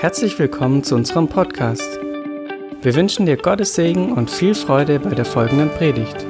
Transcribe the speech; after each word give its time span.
Herzlich 0.00 0.38
willkommen 0.38 0.84
zu 0.84 0.94
unserem 0.94 1.26
Podcast. 1.26 1.98
Wir 2.82 2.94
wünschen 2.94 3.26
dir 3.26 3.36
Gottes 3.36 3.74
Segen 3.74 4.12
und 4.12 4.30
viel 4.30 4.54
Freude 4.54 5.00
bei 5.00 5.10
der 5.10 5.24
folgenden 5.24 5.70
Predigt. 5.70 6.24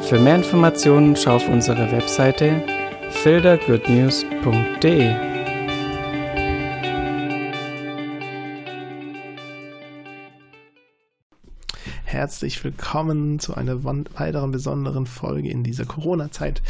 Für 0.00 0.18
mehr 0.18 0.36
Informationen 0.36 1.14
schau 1.14 1.36
auf 1.36 1.46
unsere 1.46 1.92
Webseite 1.92 2.62
fildergoodnews.de. 3.10 5.14
Herzlich 12.06 12.64
willkommen 12.64 13.40
zu 13.40 13.52
einer 13.52 13.84
weiteren 13.84 14.52
besonderen 14.52 15.04
Folge 15.04 15.50
in 15.50 15.64
dieser 15.64 15.84
Corona-Zeit. 15.84 16.62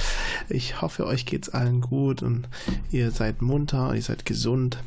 Ich 0.48 0.82
hoffe, 0.82 1.06
euch 1.06 1.24
geht's 1.24 1.50
allen 1.50 1.80
gut 1.80 2.24
und 2.24 2.48
ihr 2.90 3.12
seid 3.12 3.42
munter, 3.42 3.94
ihr 3.94 4.02
seid 4.02 4.24
gesund. 4.24 4.80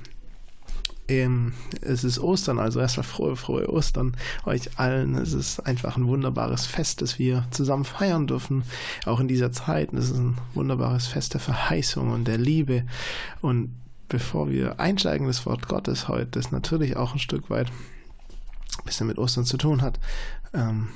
Ähm, 1.07 1.53
es 1.81 2.03
ist 2.03 2.19
Ostern, 2.19 2.59
also 2.59 2.79
erstmal 2.79 3.03
frohe, 3.03 3.35
frohe 3.35 3.69
Ostern 3.69 4.15
euch 4.45 4.79
allen. 4.79 5.15
Es 5.15 5.33
ist 5.33 5.59
einfach 5.61 5.97
ein 5.97 6.07
wunderbares 6.07 6.65
Fest, 6.65 7.01
das 7.01 7.19
wir 7.19 7.45
zusammen 7.51 7.83
feiern 7.83 8.27
dürfen, 8.27 8.63
auch 9.05 9.19
in 9.19 9.27
dieser 9.27 9.51
Zeit. 9.51 9.91
Es 9.93 10.05
ist 10.05 10.17
ein 10.17 10.37
wunderbares 10.53 11.07
Fest 11.07 11.33
der 11.33 11.41
Verheißung 11.41 12.11
und 12.11 12.25
der 12.25 12.37
Liebe. 12.37 12.85
Und 13.41 13.75
bevor 14.07 14.49
wir 14.49 14.79
einsteigen, 14.79 15.27
das 15.27 15.45
Wort 15.45 15.67
Gottes 15.67 16.07
heute, 16.07 16.27
das 16.27 16.51
natürlich 16.51 16.95
auch 16.95 17.13
ein 17.13 17.19
Stück 17.19 17.49
weit 17.49 17.67
ein 17.67 18.85
bisschen 18.85 19.07
mit 19.07 19.17
Ostern 19.17 19.45
zu 19.45 19.57
tun 19.57 19.81
hat, 19.81 19.99
ähm, 20.53 20.89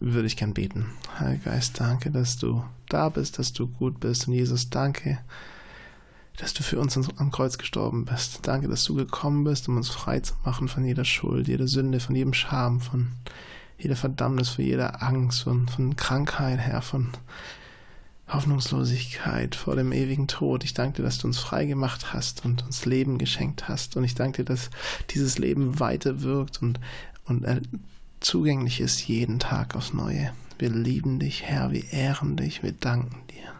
würde 0.00 0.26
ich 0.26 0.36
gern 0.36 0.54
beten. 0.54 0.86
Heiliger 1.18 1.50
Geist, 1.50 1.80
danke, 1.80 2.10
dass 2.10 2.38
du 2.38 2.64
da 2.88 3.08
bist, 3.08 3.38
dass 3.38 3.52
du 3.52 3.68
gut 3.68 4.00
bist. 4.00 4.28
Und 4.28 4.34
Jesus, 4.34 4.70
danke, 4.70 5.18
du 6.34 6.62
für 6.62 6.80
uns 6.80 6.96
am 6.96 7.30
Kreuz 7.30 7.58
gestorben 7.58 8.04
bist. 8.04 8.40
Danke, 8.42 8.68
dass 8.68 8.84
du 8.84 8.94
gekommen 8.94 9.44
bist, 9.44 9.68
um 9.68 9.76
uns 9.76 9.90
frei 9.90 10.20
zu 10.20 10.34
machen 10.44 10.68
von 10.68 10.84
jeder 10.84 11.04
Schuld, 11.04 11.48
jeder 11.48 11.68
Sünde, 11.68 12.00
von 12.00 12.16
jedem 12.16 12.34
Scham, 12.34 12.80
von 12.80 13.12
jeder 13.78 13.96
Verdammnis, 13.96 14.50
von 14.50 14.64
jeder 14.64 15.02
Angst, 15.02 15.42
von, 15.42 15.68
von 15.68 15.96
Krankheit, 15.96 16.58
Herr, 16.58 16.82
von 16.82 17.08
Hoffnungslosigkeit 18.28 19.54
vor 19.54 19.76
dem 19.76 19.92
ewigen 19.92 20.26
Tod. 20.26 20.64
Ich 20.64 20.74
danke 20.74 20.98
dir, 20.98 21.02
dass 21.02 21.18
du 21.18 21.26
uns 21.26 21.38
frei 21.38 21.66
gemacht 21.66 22.12
hast 22.12 22.44
und 22.44 22.64
uns 22.64 22.86
Leben 22.86 23.18
geschenkt 23.18 23.68
hast. 23.68 23.96
Und 23.96 24.04
ich 24.04 24.14
danke 24.14 24.44
dir, 24.44 24.54
dass 24.54 24.70
dieses 25.10 25.38
Leben 25.38 25.80
weiter 25.80 26.22
wirkt 26.22 26.62
und, 26.62 26.80
und 27.24 27.46
zugänglich 28.20 28.80
ist 28.80 29.06
jeden 29.06 29.38
Tag 29.38 29.76
aufs 29.76 29.92
Neue. 29.92 30.32
Wir 30.58 30.70
lieben 30.70 31.18
dich, 31.18 31.42
Herr, 31.42 31.72
wir 31.72 31.92
ehren 31.92 32.36
dich, 32.36 32.62
wir 32.62 32.72
danken 32.72 33.16
dir. 33.28 33.52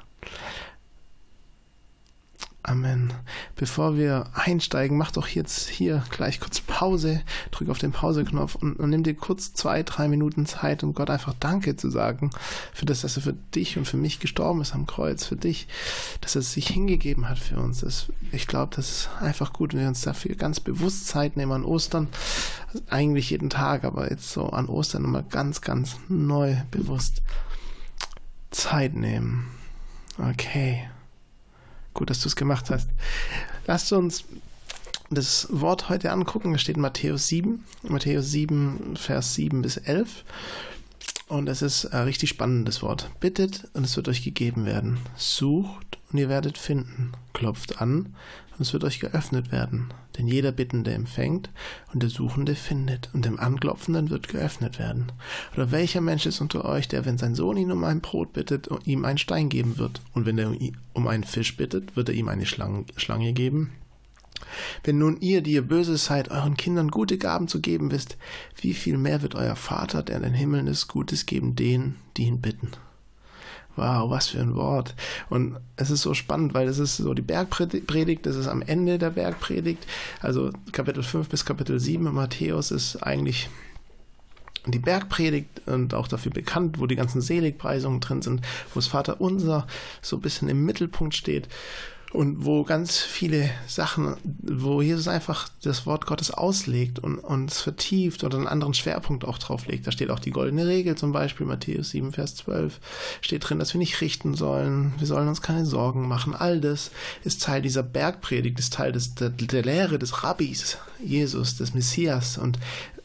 Amen. 2.65 3.13
Bevor 3.57 3.97
wir 3.97 4.31
einsteigen, 4.35 4.97
mach 4.97 5.11
doch 5.11 5.27
jetzt 5.27 5.69
hier 5.69 6.05
gleich 6.11 6.39
kurz 6.39 6.61
Pause, 6.61 7.21
drück 7.51 7.69
auf 7.69 7.79
den 7.79 7.91
Pause-Knopf 7.91 8.55
und, 8.55 8.79
und, 8.79 8.91
nimm 8.91 9.03
dir 9.03 9.15
kurz 9.15 9.53
zwei, 9.53 9.83
drei 9.83 10.07
Minuten 10.07 10.47
Zeit, 10.47 10.85
um 10.85 10.95
Gott 10.95 11.11
einfach 11.11 11.35
Danke 11.41 11.75
zu 11.75 11.91
sagen 11.91 12.31
für 12.73 12.87
das, 12.87 13.01
dass 13.01 13.17
er 13.17 13.23
für 13.23 13.33
dich 13.33 13.79
und 13.79 13.89
für 13.89 13.97
mich 13.97 14.21
gestorben 14.21 14.61
ist 14.61 14.75
am 14.75 14.87
Kreuz, 14.87 15.25
für 15.27 15.35
dich, 15.35 15.67
dass 16.21 16.37
er 16.37 16.43
sich 16.43 16.69
hingegeben 16.69 17.29
hat 17.29 17.41
für 17.41 17.57
uns. 17.57 17.81
Das, 17.81 18.07
ich 18.31 18.47
glaube, 18.47 18.77
das 18.77 18.91
ist 18.91 19.11
einfach 19.21 19.53
gut, 19.53 19.73
wenn 19.73 19.81
wir 19.81 19.89
uns 19.89 20.03
dafür 20.03 20.37
ganz 20.37 20.61
bewusst 20.61 21.09
Zeit 21.09 21.37
nehmen 21.37 21.53
an 21.53 21.65
Ostern. 21.65 22.07
Eigentlich 22.89 23.31
jeden 23.31 23.51
Tag, 23.51 23.83
aber 23.83 24.09
jetzt 24.09 24.31
so 24.31 24.51
an 24.51 24.67
Ostern 24.67 25.05
immer 25.05 25.25
ganz, 25.25 25.63
ganz 25.63 25.97
neu 26.09 26.55
bewusst 26.71 27.23
Zeit 28.53 28.95
nehmen. 28.95 29.49
Okay. 30.17 30.89
Gut, 31.95 32.11
dass 32.11 32.21
du 32.21 32.29
es 32.29 32.37
gemacht 32.37 32.71
hast. 32.71 32.89
Lasst 33.67 33.93
uns 33.93 34.25
das 35.11 35.49
Wort 35.51 35.89
heute 35.89 36.11
angucken. 36.11 36.55
Es 36.55 36.63
steht 36.63 36.77
in 36.77 36.83
Matthäus 36.83 37.29
7, 37.29 37.65
Matthäus 37.83 38.31
7, 38.31 38.97
Vers 38.97 39.35
7 39.35 39.63
bis 39.63 39.77
11. 39.77 40.25
Und 41.29 41.49
es 41.49 41.63
ist 41.63 41.87
ein 41.87 42.05
richtig 42.05 42.29
spannendes 42.31 42.83
Wort. 42.83 43.11
Bittet 43.21 43.69
und 43.75 43.85
es 43.85 43.97
wird 43.97 44.09
euch 44.09 44.23
gegeben 44.23 44.67
werden. 44.67 44.99
Sucht 45.17 45.99
und 46.11 46.19
ihr 46.19 46.29
werdet 46.29 46.59
finden. 46.59 47.13
Klopft 47.33 47.81
an 47.81 48.15
und 48.57 48.61
es 48.61 48.73
wird 48.73 48.85
euch 48.85 49.01
geöffnet 49.01 49.53
werden. 49.53 49.93
Denn 50.19 50.27
jeder 50.27 50.53
Bittende 50.53 50.93
empfängt 50.93 51.51
und 51.93 52.03
der 52.03 52.11
Suchende 52.11 52.55
findet 52.55 53.11
und 53.13 53.25
dem 53.25 53.41
Anklopfenden 53.41 54.11
wird 54.11 54.29
geöffnet 54.29 54.79
werden. 54.79 55.13
Oder 55.55 55.71
welcher 55.71 56.01
Mensch 56.01 56.27
ist 56.27 56.41
unter 56.41 56.65
euch, 56.65 56.89
der, 56.89 57.05
wenn 57.05 57.19
sein 57.19 57.35
Sohn 57.35 57.57
ihn 57.57 57.73
um 57.73 57.85
ein 57.85 58.01
Brot 58.01 58.33
bittet, 58.33 58.69
ihm 58.85 59.05
einen 59.05 59.19
Stein 59.19 59.49
geben 59.49 59.79
wird? 59.79 60.03
Und 60.13 60.27
wenn 60.27 60.39
er 60.39 60.53
um 60.93 61.09
einen 61.09 61.25
Fisch 61.25 61.57
bittet, 61.57 61.97
wird 61.97 62.09
er 62.09 62.15
ihm 62.15 62.29
eine 62.29 62.47
Schlange 62.47 63.33
geben? 63.33 63.73
Wenn 64.85 64.99
nun 64.99 65.21
ihr, 65.21 65.41
die 65.41 65.53
ihr 65.53 65.63
böse 65.63 65.97
seid, 65.97 66.31
euren 66.31 66.57
Kindern 66.57 66.91
gute 66.91 67.19
Gaben 67.19 67.49
zu 67.49 67.61
geben 67.61 67.91
wisst, 67.91 68.17
wie 68.61 68.75
viel 68.75 68.99
mehr 68.99 69.23
wird 69.23 69.35
euer 69.35 69.57
Vater, 69.57 70.03
der 70.03 70.17
in 70.17 70.23
den 70.23 70.35
Himmeln 70.35 70.67
ist, 70.67 70.89
Gutes 70.89 71.27
geben 71.27 71.57
denen, 71.57 71.97
die 72.17 72.25
ihn 72.25 72.41
bitten? 72.41 72.71
Wow, 73.77 74.11
was 74.11 74.29
für 74.29 74.41
ein 74.41 74.55
Wort. 74.55 74.95
Und 75.31 75.57
es 75.77 75.91
ist 75.91 76.03
so 76.03 76.13
spannend, 76.13 76.53
weil 76.53 76.69
es 76.69 76.79
ist 76.79 76.99
so 76.99 77.15
die 77.15 77.23
Bergpredigt, 77.23 78.27
das 78.27 78.37
ist 78.37 78.49
am 78.49 78.63
Ende 78.63 78.99
der 78.99 79.11
Bergpredigt. 79.11 79.87
Also 80.21 80.51
Kapitel 80.73 81.03
5 81.03 81.29
bis 81.29 81.45
Kapitel 81.45 81.81
7 81.81 82.07
in 82.07 82.15
Matthäus 82.15 82.71
ist 82.71 83.03
eigentlich 83.03 83.49
die 84.67 84.79
Bergpredigt 84.79 85.63
und 85.67 85.95
auch 85.95 86.07
dafür 86.07 86.31
bekannt, 86.33 86.79
wo 86.79 86.87
die 86.87 86.97
ganzen 86.97 87.21
Seligpreisungen 87.21 88.01
drin 88.01 88.23
sind, 88.23 88.43
wo 88.75 88.79
das 88.79 88.87
Vater 88.87 89.21
unser 89.21 89.67
so 90.03 90.17
ein 90.17 90.23
bisschen 90.23 90.49
im 90.49 90.65
Mittelpunkt 90.65 91.15
steht 91.15 91.49
und 92.13 92.45
wo 92.45 92.63
ganz 92.63 92.99
viele 92.99 93.51
Sachen, 93.67 94.17
wo 94.43 94.83
Jesus 94.83 95.09
einfach 95.09 95.49
das 95.63 95.87
Wort 95.87 96.07
Gottes 96.07 96.31
auslegt 96.31 96.99
und 96.99 97.19
uns 97.19 97.61
vertieft 97.61 98.23
oder 98.23 98.37
einen 98.37 98.47
anderen 98.47 98.75
Schwerpunkt 98.75 99.25
auch 99.25 99.39
drauf 99.39 99.67
legt. 99.67 99.87
Da 99.87 99.93
steht 99.93 100.11
auch 100.11 100.19
die 100.19 100.31
goldene 100.31 100.67
Regel 100.67 100.95
zum 100.95 101.13
Beispiel, 101.13 101.47
Matthäus 101.47 101.91
7, 101.91 102.13
Vers 102.13 102.37
12, 102.37 102.81
steht 103.23 103.49
drin, 103.49 103.59
dass 103.59 103.73
wir 103.73 103.79
nicht 103.79 104.01
richten 104.03 104.35
sollen, 104.35 104.93
wir 104.99 105.07
sollen 105.07 105.29
uns 105.29 105.41
keine 105.41 105.65
Sorgen 105.65 106.07
machen. 106.07 106.35
All 106.35 106.61
das 106.61 106.91
ist 107.25 107.43
Teil 107.43 107.63
dieser 107.63 107.83
Bergpredigt, 107.83 108.59
ist 108.59 108.75
Teil 108.75 108.93
des, 108.93 109.15
der, 109.15 109.31
der 109.31 109.63
Lehre 109.63 109.99
des 109.99 110.23
Rabbis, 110.23 110.77
Jesus, 111.03 111.57
des 111.57 111.73
Messias 111.73 112.37
und 112.37 112.59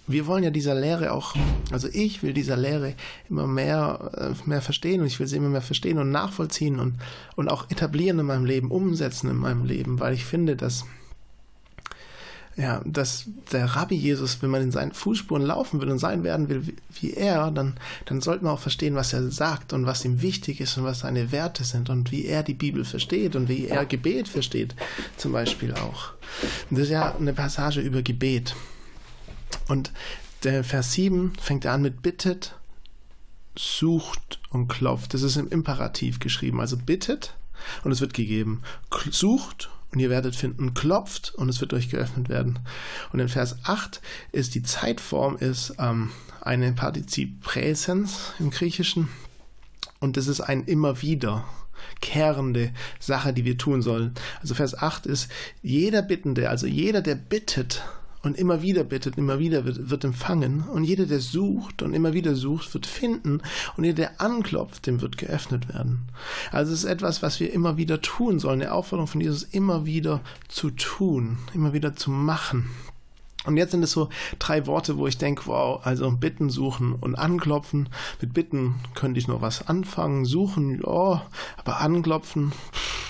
wir 0.07 0.25
wollen 0.25 0.43
ja 0.43 0.49
dieser 0.49 0.73
Lehre 0.73 1.11
auch, 1.11 1.35
also 1.71 1.89
ich 1.91 2.23
will 2.23 2.33
dieser 2.33 2.55
Lehre 2.55 2.95
immer 3.29 3.45
mehr, 3.45 4.11
äh, 4.17 4.49
mehr 4.49 4.61
verstehen 4.61 5.01
und 5.01 5.07
ich 5.07 5.19
will 5.19 5.27
sie 5.27 5.35
immer 5.35 5.49
mehr 5.49 5.61
verstehen 5.61 5.99
und 5.99 6.11
nachvollziehen 6.11 6.79
und, 6.79 6.95
und 7.35 7.49
auch 7.49 7.69
etablieren 7.69 8.19
in 8.19 8.25
meinem 8.25 8.45
Leben, 8.45 8.71
umsetzen 8.71 9.29
in 9.29 9.35
meinem 9.35 9.65
Leben, 9.65 9.99
weil 9.99 10.13
ich 10.13 10.23
finde, 10.23 10.55
dass, 10.55 10.85
ja, 12.55 12.81
dass 12.85 13.25
der 13.51 13.65
Rabbi 13.65 13.95
Jesus, 13.95 14.41
wenn 14.41 14.49
man 14.49 14.61
in 14.61 14.71
seinen 14.71 14.93
Fußspuren 14.93 15.43
laufen 15.43 15.81
will 15.81 15.89
und 15.89 15.99
sein 15.99 16.23
werden 16.23 16.47
will 16.47 16.63
wie 17.01 17.13
er, 17.13 17.51
dann, 17.51 17.75
dann 18.05 18.21
sollte 18.21 18.45
man 18.45 18.53
auch 18.53 18.59
verstehen, 18.59 18.95
was 18.95 19.11
er 19.11 19.29
sagt 19.29 19.73
und 19.73 19.85
was 19.85 20.05
ihm 20.05 20.21
wichtig 20.21 20.61
ist 20.61 20.77
und 20.77 20.85
was 20.85 20.99
seine 20.99 21.33
Werte 21.33 21.65
sind 21.65 21.89
und 21.89 22.13
wie 22.13 22.25
er 22.25 22.43
die 22.43 22.53
Bibel 22.53 22.85
versteht 22.85 23.35
und 23.35 23.49
wie 23.49 23.67
er 23.67 23.85
Gebet 23.85 24.29
versteht, 24.29 24.73
zum 25.17 25.33
Beispiel 25.33 25.73
auch. 25.73 26.13
Und 26.69 26.79
das 26.79 26.85
ist 26.85 26.91
ja 26.91 27.13
eine 27.13 27.33
Passage 27.33 27.81
über 27.81 28.01
Gebet. 28.01 28.55
Und 29.67 29.91
der 30.43 30.63
Vers 30.63 30.93
7 30.93 31.33
fängt 31.39 31.65
er 31.65 31.73
an 31.73 31.81
mit 31.81 32.01
bittet, 32.01 32.55
sucht 33.57 34.39
und 34.49 34.67
klopft. 34.67 35.13
Das 35.13 35.23
ist 35.23 35.35
im 35.35 35.49
Imperativ 35.49 36.19
geschrieben. 36.19 36.61
Also 36.61 36.77
bittet 36.77 37.35
und 37.83 37.91
es 37.91 38.01
wird 38.01 38.13
gegeben. 38.13 38.61
Sucht 39.09 39.69
und 39.91 39.99
ihr 39.99 40.09
werdet 40.09 40.35
finden. 40.35 40.73
Klopft 40.73 41.33
und 41.35 41.49
es 41.49 41.61
wird 41.61 41.73
euch 41.73 41.89
geöffnet 41.89 42.29
werden. 42.29 42.59
Und 43.11 43.19
in 43.19 43.29
Vers 43.29 43.57
8 43.63 44.01
ist 44.31 44.55
die 44.55 44.63
Zeitform 44.63 45.37
ist 45.37 45.73
ähm, 45.79 46.11
eine 46.41 46.71
Partizip 46.73 47.41
Präsens 47.41 48.33
im 48.39 48.51
Griechischen. 48.51 49.09
Und 49.99 50.17
das 50.17 50.27
ist 50.27 50.41
ein 50.41 50.63
immer 50.65 51.01
wieder 51.01 51.45
kehrende 52.01 52.71
Sache, 52.99 53.33
die 53.33 53.45
wir 53.45 53.57
tun 53.57 53.81
sollen. 53.81 54.13
Also 54.41 54.53
Vers 54.53 54.75
8 54.75 55.05
ist 55.05 55.29
jeder 55.61 56.01
Bittende, 56.01 56.49
also 56.49 56.67
jeder, 56.67 57.01
der 57.01 57.15
bittet, 57.15 57.83
und 58.27 58.37
immer 58.37 58.61
wieder 58.61 58.83
bittet, 58.83 59.17
immer 59.17 59.39
wieder 59.39 59.65
wird, 59.65 59.89
wird 59.89 60.03
empfangen. 60.03 60.65
Und 60.71 60.83
jeder, 60.83 61.05
der 61.05 61.19
sucht 61.21 61.81
und 61.81 61.93
immer 61.93 62.13
wieder 62.13 62.35
sucht, 62.35 62.73
wird 62.73 62.85
finden. 62.85 63.41
Und 63.77 63.85
jeder, 63.85 63.95
der 63.95 64.21
anklopft, 64.21 64.85
dem 64.85 65.01
wird 65.01 65.17
geöffnet 65.17 65.69
werden. 65.69 66.09
Also 66.51 66.73
es 66.73 66.83
ist 66.83 66.89
etwas, 66.89 67.23
was 67.23 67.39
wir 67.39 67.51
immer 67.53 67.77
wieder 67.77 68.01
tun 68.01 68.39
sollen. 68.39 68.61
Eine 68.61 68.73
Aufforderung 68.73 69.07
von 69.07 69.21
Jesus, 69.21 69.43
immer 69.43 69.85
wieder 69.85 70.21
zu 70.49 70.71
tun, 70.71 71.37
immer 71.53 71.73
wieder 71.73 71.95
zu 71.95 72.11
machen. 72.11 72.69
Und 73.45 73.55
jetzt 73.55 73.71
sind 73.71 73.81
es 73.81 73.91
so 73.91 74.09
drei 74.39 74.67
Worte, 74.67 74.97
wo 74.97 75.07
ich 75.07 75.17
denke, 75.17 75.43
wow, 75.45 75.79
also 75.85 76.11
bitten, 76.11 76.49
suchen 76.49 76.93
und 76.93 77.15
anklopfen. 77.15 77.87
Mit 78.19 78.33
bitten 78.33 78.75
könnte 78.93 79.19
ich 79.19 79.29
noch 79.29 79.41
was 79.41 79.69
anfangen, 79.69 80.25
suchen, 80.25 80.81
ja, 80.85 81.25
aber 81.55 81.79
anklopfen, 81.79 82.51
pff, 82.51 83.06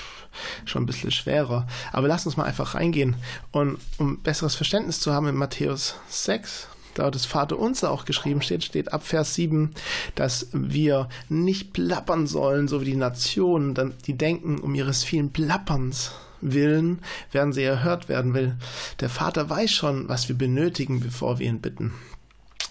schon 0.66 0.84
ein 0.84 0.86
bisschen 0.86 1.12
schwerer. 1.12 1.68
Aber 1.92 2.08
lass 2.08 2.26
uns 2.26 2.38
mal 2.38 2.46
einfach 2.46 2.76
reingehen. 2.76 3.16
Und 3.52 3.78
um 3.98 4.20
besseres 4.20 4.56
Verständnis 4.56 5.00
zu 5.00 5.14
haben 5.14 5.28
in 5.28 5.36
Matthäus 5.36 5.96
6, 6.10 6.68
da 6.94 7.12
das 7.12 7.26
Vater 7.26 7.60
unser 7.60 7.92
auch 7.92 8.06
geschrieben 8.06 8.42
steht, 8.42 8.64
steht 8.64 8.92
ab 8.92 9.06
Vers 9.06 9.36
7, 9.36 9.72
dass 10.16 10.48
wir 10.52 11.10
nicht 11.30 11.74
plappern 11.74 12.28
sollen, 12.28 12.68
so 12.68 12.82
wie 12.82 12.86
die 12.86 12.96
Nationen, 12.96 13.94
die 14.06 14.18
denken 14.18 14.60
um 14.60 14.74
ihres 14.74 15.04
vielen 15.04 15.32
Plapperns 15.32 16.12
Willen 16.42 17.00
werden 17.32 17.54
sie 17.54 17.64
erhört 17.64 18.10
werden, 18.10 18.34
weil 18.34 18.58
der 19.00 19.10
Vater 19.10 19.50
weiß 19.50 19.72
schon, 19.72 20.08
was 20.08 20.28
wir 20.28 20.38
benötigen, 20.38 21.00
bevor 21.00 21.40
wir 21.40 21.48
ihn 21.48 21.62
bitten. 21.62 21.94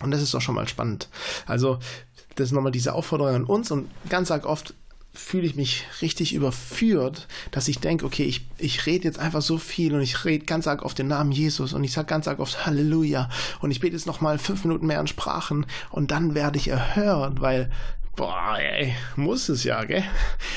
Und 0.01 0.11
das 0.11 0.23
ist 0.23 0.35
doch 0.35 0.41
schon 0.41 0.55
mal 0.55 0.69
spannend. 0.69 1.09
Also, 1.47 1.79
das 2.35 2.47
ist 2.47 2.53
nochmal 2.53 2.73
diese 2.73 2.93
Aufforderung 2.93 3.35
an 3.35 3.45
uns 3.45 3.71
und 3.71 3.91
ganz 4.09 4.31
arg 4.31 4.47
oft 4.47 4.75
fühle 5.17 5.47
ich 5.47 5.57
mich 5.57 5.85
richtig 6.03 6.35
überführt, 6.35 7.27
dass 7.51 7.69
ich 7.69 7.79
denke, 7.79 8.05
okay, 8.05 8.25
ich, 8.25 8.47
ich 8.59 8.87
rede 8.87 9.05
jetzt 9.05 9.19
einfach 9.19 9.43
so 9.43 9.59
viel 9.59 9.95
und 9.95 10.03
ich 10.03 10.25
rede 10.25 10.45
ganz 10.45 10.67
arg 10.67 10.83
auf 10.83 10.95
den 10.95 11.09
Namen 11.09 11.33
Jesus 11.33 11.73
und 11.73 11.83
ich 11.85 11.93
sage 11.93 12.07
ganz 12.07 12.29
arg 12.29 12.39
oft 12.39 12.67
Halleluja 12.67 13.29
und 13.61 13.71
ich 13.71 13.81
bete 13.81 13.95
jetzt 13.95 14.07
nochmal 14.07 14.39
fünf 14.39 14.65
Minuten 14.65 14.87
mehr 14.87 15.01
in 15.01 15.07
Sprachen 15.07 15.67
und 15.91 16.11
dann 16.11 16.35
werde 16.35 16.59
ich 16.59 16.69
erhört, 16.69 17.41
weil 17.41 17.71
boah, 18.15 18.57
ey, 18.59 18.95
muss 19.17 19.49
es 19.49 19.65
ja, 19.65 19.85
gell? 19.85 20.05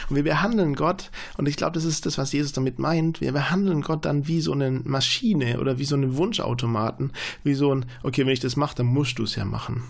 Und 0.09 0.15
wir 0.15 0.23
behandeln 0.23 0.75
Gott, 0.75 1.11
und 1.37 1.47
ich 1.47 1.57
glaube, 1.57 1.73
das 1.73 1.83
ist 1.83 2.05
das, 2.05 2.17
was 2.17 2.31
Jesus 2.31 2.53
damit 2.53 2.79
meint, 2.79 3.21
wir 3.21 3.33
behandeln 3.33 3.81
Gott 3.81 4.05
dann 4.05 4.27
wie 4.27 4.41
so 4.41 4.53
eine 4.53 4.71
Maschine 4.71 5.59
oder 5.59 5.77
wie 5.77 5.85
so 5.85 5.95
einen 5.95 6.15
Wunschautomaten, 6.15 7.11
wie 7.43 7.53
so 7.53 7.75
ein, 7.75 7.85
okay, 8.03 8.25
wenn 8.25 8.33
ich 8.33 8.39
das 8.39 8.55
mache, 8.55 8.75
dann 8.77 8.87
musst 8.87 9.19
du 9.19 9.23
es 9.23 9.35
ja 9.35 9.45
machen. 9.45 9.83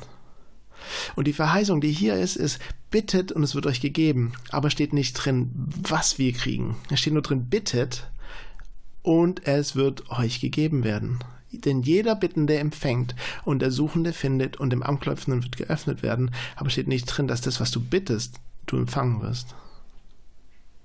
Und 1.16 1.28
die 1.28 1.34
Verheißung, 1.34 1.82
die 1.82 1.92
hier 1.92 2.16
ist, 2.16 2.36
ist, 2.36 2.60
bittet 2.92 3.32
und 3.32 3.44
es 3.44 3.56
wird 3.56 3.66
euch 3.66 3.82
gegeben. 3.82 4.34
Aber 4.50 4.70
steht 4.70 4.94
nicht 4.94 5.14
drin, 5.14 5.52
was 5.82 6.18
wir 6.18 6.34
kriegen. 6.34 6.78
Es 6.90 7.00
steht 7.00 7.14
nur 7.14 7.22
drin, 7.22 7.46
bittet 7.46 8.10
und 9.02 9.48
es 9.48 9.76
wird 9.76 10.10
euch 10.12 10.40
gegeben 10.42 10.84
werden. 10.84 11.20
Denn 11.52 11.82
jeder 11.82 12.16
Bittende 12.16 12.58
empfängt 12.58 13.16
und 13.44 13.62
der 13.62 13.72
Suchende 13.72 14.14
findet 14.14 14.58
und 14.58 14.70
dem 14.70 14.84
Anklopfenden 14.84 15.44
wird 15.44 15.58
geöffnet 15.58 16.04
werden. 16.04 16.32
Aber 16.56 16.70
steht 16.70 16.88
nicht 16.88 17.06
drin, 17.06 17.28
dass 17.28 17.42
das, 17.42 17.60
was 17.60 17.72
du 17.72 17.80
bittest, 17.80 18.36
du 18.68 18.78
empfangen 18.78 19.22
wirst. 19.22 19.56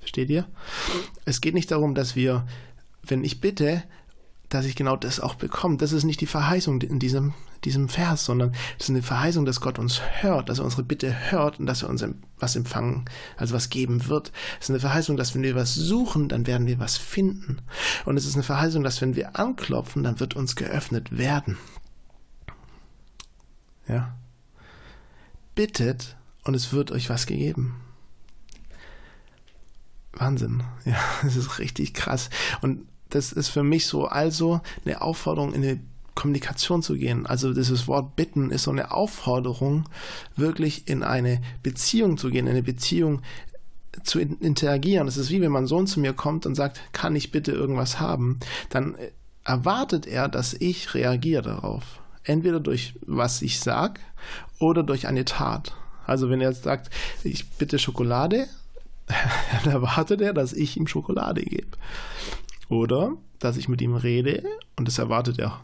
Versteht 0.00 0.30
ihr? 0.30 0.46
Es 1.24 1.40
geht 1.40 1.54
nicht 1.54 1.70
darum, 1.70 1.94
dass 1.94 2.16
wir, 2.16 2.46
wenn 3.02 3.24
ich 3.24 3.40
bitte, 3.40 3.82
dass 4.48 4.66
ich 4.66 4.76
genau 4.76 4.96
das 4.96 5.20
auch 5.20 5.34
bekomme. 5.34 5.76
Das 5.78 5.92
ist 5.92 6.04
nicht 6.04 6.20
die 6.20 6.26
Verheißung 6.26 6.80
in 6.82 6.98
diesem, 6.98 7.34
diesem 7.64 7.88
Vers, 7.88 8.24
sondern 8.24 8.52
das 8.78 8.88
ist 8.88 8.90
eine 8.90 9.02
Verheißung, 9.02 9.44
dass 9.44 9.60
Gott 9.60 9.78
uns 9.78 10.00
hört, 10.20 10.48
dass 10.48 10.58
er 10.58 10.64
unsere 10.64 10.84
Bitte 10.84 11.30
hört 11.30 11.58
und 11.58 11.66
dass 11.66 11.82
er 11.82 11.88
uns 11.88 12.04
was 12.38 12.56
empfangen, 12.56 13.06
also 13.36 13.54
was 13.54 13.70
geben 13.70 14.06
wird. 14.06 14.32
Es 14.60 14.66
ist 14.66 14.70
eine 14.70 14.80
Verheißung, 14.80 15.16
dass 15.16 15.34
wenn 15.34 15.42
wir 15.42 15.54
was 15.54 15.74
suchen, 15.74 16.28
dann 16.28 16.46
werden 16.46 16.66
wir 16.66 16.78
was 16.78 16.96
finden. 16.96 17.62
Und 18.04 18.16
es 18.16 18.26
ist 18.26 18.34
eine 18.34 18.42
Verheißung, 18.42 18.84
dass 18.84 19.00
wenn 19.00 19.16
wir 19.16 19.38
anklopfen, 19.38 20.02
dann 20.02 20.20
wird 20.20 20.34
uns 20.34 20.56
geöffnet 20.56 21.16
werden. 21.16 21.56
Ja. 23.88 24.14
Bittet 25.54 26.16
und 26.44 26.54
es 26.54 26.72
wird 26.72 26.90
euch 26.90 27.10
was 27.10 27.26
gegeben. 27.26 27.80
Wahnsinn. 30.12 30.62
Ja, 30.84 30.96
das 31.22 31.36
ist 31.36 31.58
richtig 31.58 31.94
krass. 31.94 32.30
Und 32.60 32.86
das 33.14 33.32
ist 33.32 33.48
für 33.48 33.62
mich 33.62 33.86
so 33.86 34.06
also 34.06 34.60
eine 34.84 35.00
Aufforderung 35.00 35.54
in 35.54 35.62
eine 35.62 35.80
Kommunikation 36.14 36.82
zu 36.82 36.96
gehen. 36.96 37.26
Also 37.26 37.52
dieses 37.52 37.88
Wort 37.88 38.16
bitten 38.16 38.50
ist 38.50 38.64
so 38.64 38.70
eine 38.70 38.92
Aufforderung, 38.92 39.84
wirklich 40.36 40.88
in 40.88 41.02
eine 41.02 41.40
Beziehung 41.62 42.16
zu 42.16 42.30
gehen, 42.30 42.46
in 42.46 42.52
eine 42.52 42.62
Beziehung 42.62 43.22
zu 44.02 44.20
interagieren. 44.20 45.06
Es 45.08 45.16
ist 45.16 45.30
wie 45.30 45.40
wenn 45.40 45.52
mein 45.52 45.66
Sohn 45.66 45.86
zu 45.86 46.00
mir 46.00 46.12
kommt 46.12 46.46
und 46.46 46.54
sagt, 46.54 46.80
kann 46.92 47.14
ich 47.14 47.30
bitte 47.30 47.52
irgendwas 47.52 48.00
haben? 48.00 48.40
Dann 48.68 48.96
erwartet 49.44 50.06
er, 50.06 50.28
dass 50.28 50.54
ich 50.54 50.94
reagiere 50.94 51.42
darauf. 51.42 52.00
Entweder 52.24 52.60
durch 52.60 52.94
was 53.06 53.42
ich 53.42 53.60
sage 53.60 54.00
oder 54.58 54.82
durch 54.82 55.06
eine 55.06 55.24
Tat. 55.24 55.74
Also 56.06 56.30
wenn 56.30 56.40
er 56.40 56.52
sagt, 56.52 56.90
ich 57.22 57.48
bitte 57.50 57.78
Schokolade, 57.78 58.46
dann 59.64 59.72
erwartet 59.72 60.20
er, 60.20 60.32
dass 60.32 60.52
ich 60.52 60.76
ihm 60.76 60.86
Schokolade 60.86 61.42
gebe. 61.42 61.76
Oder 62.74 63.16
dass 63.38 63.56
ich 63.56 63.68
mit 63.68 63.80
ihm 63.80 63.94
rede 63.94 64.42
und 64.76 64.88
das 64.88 64.98
erwartet 64.98 65.38
er 65.38 65.60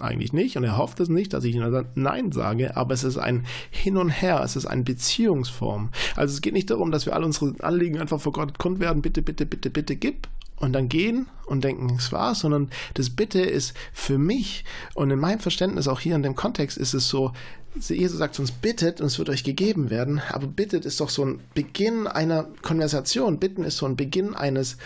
eigentlich 0.00 0.32
nicht 0.32 0.56
und 0.56 0.64
er 0.64 0.78
hofft 0.78 0.98
es 1.00 1.08
nicht, 1.08 1.32
dass 1.32 1.44
ich 1.44 1.54
ihm 1.54 1.86
Nein 1.94 2.32
sage, 2.32 2.76
aber 2.76 2.94
es 2.94 3.04
ist 3.04 3.18
ein 3.18 3.44
Hin 3.70 3.96
und 3.98 4.08
Her, 4.08 4.40
es 4.42 4.56
ist 4.56 4.66
eine 4.66 4.82
Beziehungsform. 4.82 5.90
Also 6.16 6.34
es 6.34 6.40
geht 6.40 6.54
nicht 6.54 6.70
darum, 6.70 6.90
dass 6.90 7.06
wir 7.06 7.14
alle 7.14 7.26
unsere 7.26 7.54
Anliegen 7.62 7.98
einfach 7.98 8.20
vor 8.20 8.32
Gott 8.32 8.58
kund 8.58 8.80
werden, 8.80 9.02
bitte, 9.02 9.22
bitte, 9.22 9.44
bitte, 9.44 9.70
bitte 9.70 9.96
gib 9.96 10.28
und 10.56 10.72
dann 10.72 10.88
gehen 10.88 11.26
und 11.44 11.62
denken, 11.62 11.94
es 11.98 12.10
war's, 12.10 12.40
sondern 12.40 12.70
das 12.94 13.10
Bitte 13.10 13.40
ist 13.40 13.74
für 13.92 14.18
mich. 14.18 14.64
Und 14.94 15.10
in 15.10 15.18
meinem 15.18 15.40
Verständnis 15.40 15.86
auch 15.86 16.00
hier 16.00 16.16
in 16.16 16.22
dem 16.22 16.34
Kontext 16.34 16.78
ist 16.78 16.94
es 16.94 17.08
so, 17.08 17.32
Jesus 17.78 18.18
sagt 18.18 18.38
uns, 18.40 18.52
bittet 18.52 19.00
und 19.00 19.08
es 19.08 19.18
wird 19.18 19.28
euch 19.28 19.44
gegeben 19.44 19.90
werden, 19.90 20.22
aber 20.30 20.46
bittet 20.46 20.86
ist 20.86 21.00
doch 21.00 21.10
so 21.10 21.24
ein 21.24 21.40
Beginn 21.54 22.06
einer 22.06 22.48
Konversation, 22.62 23.38
bitten 23.38 23.64
ist 23.64 23.76
so 23.76 23.86
ein 23.86 23.96
Beginn 23.96 24.34
eines 24.34 24.78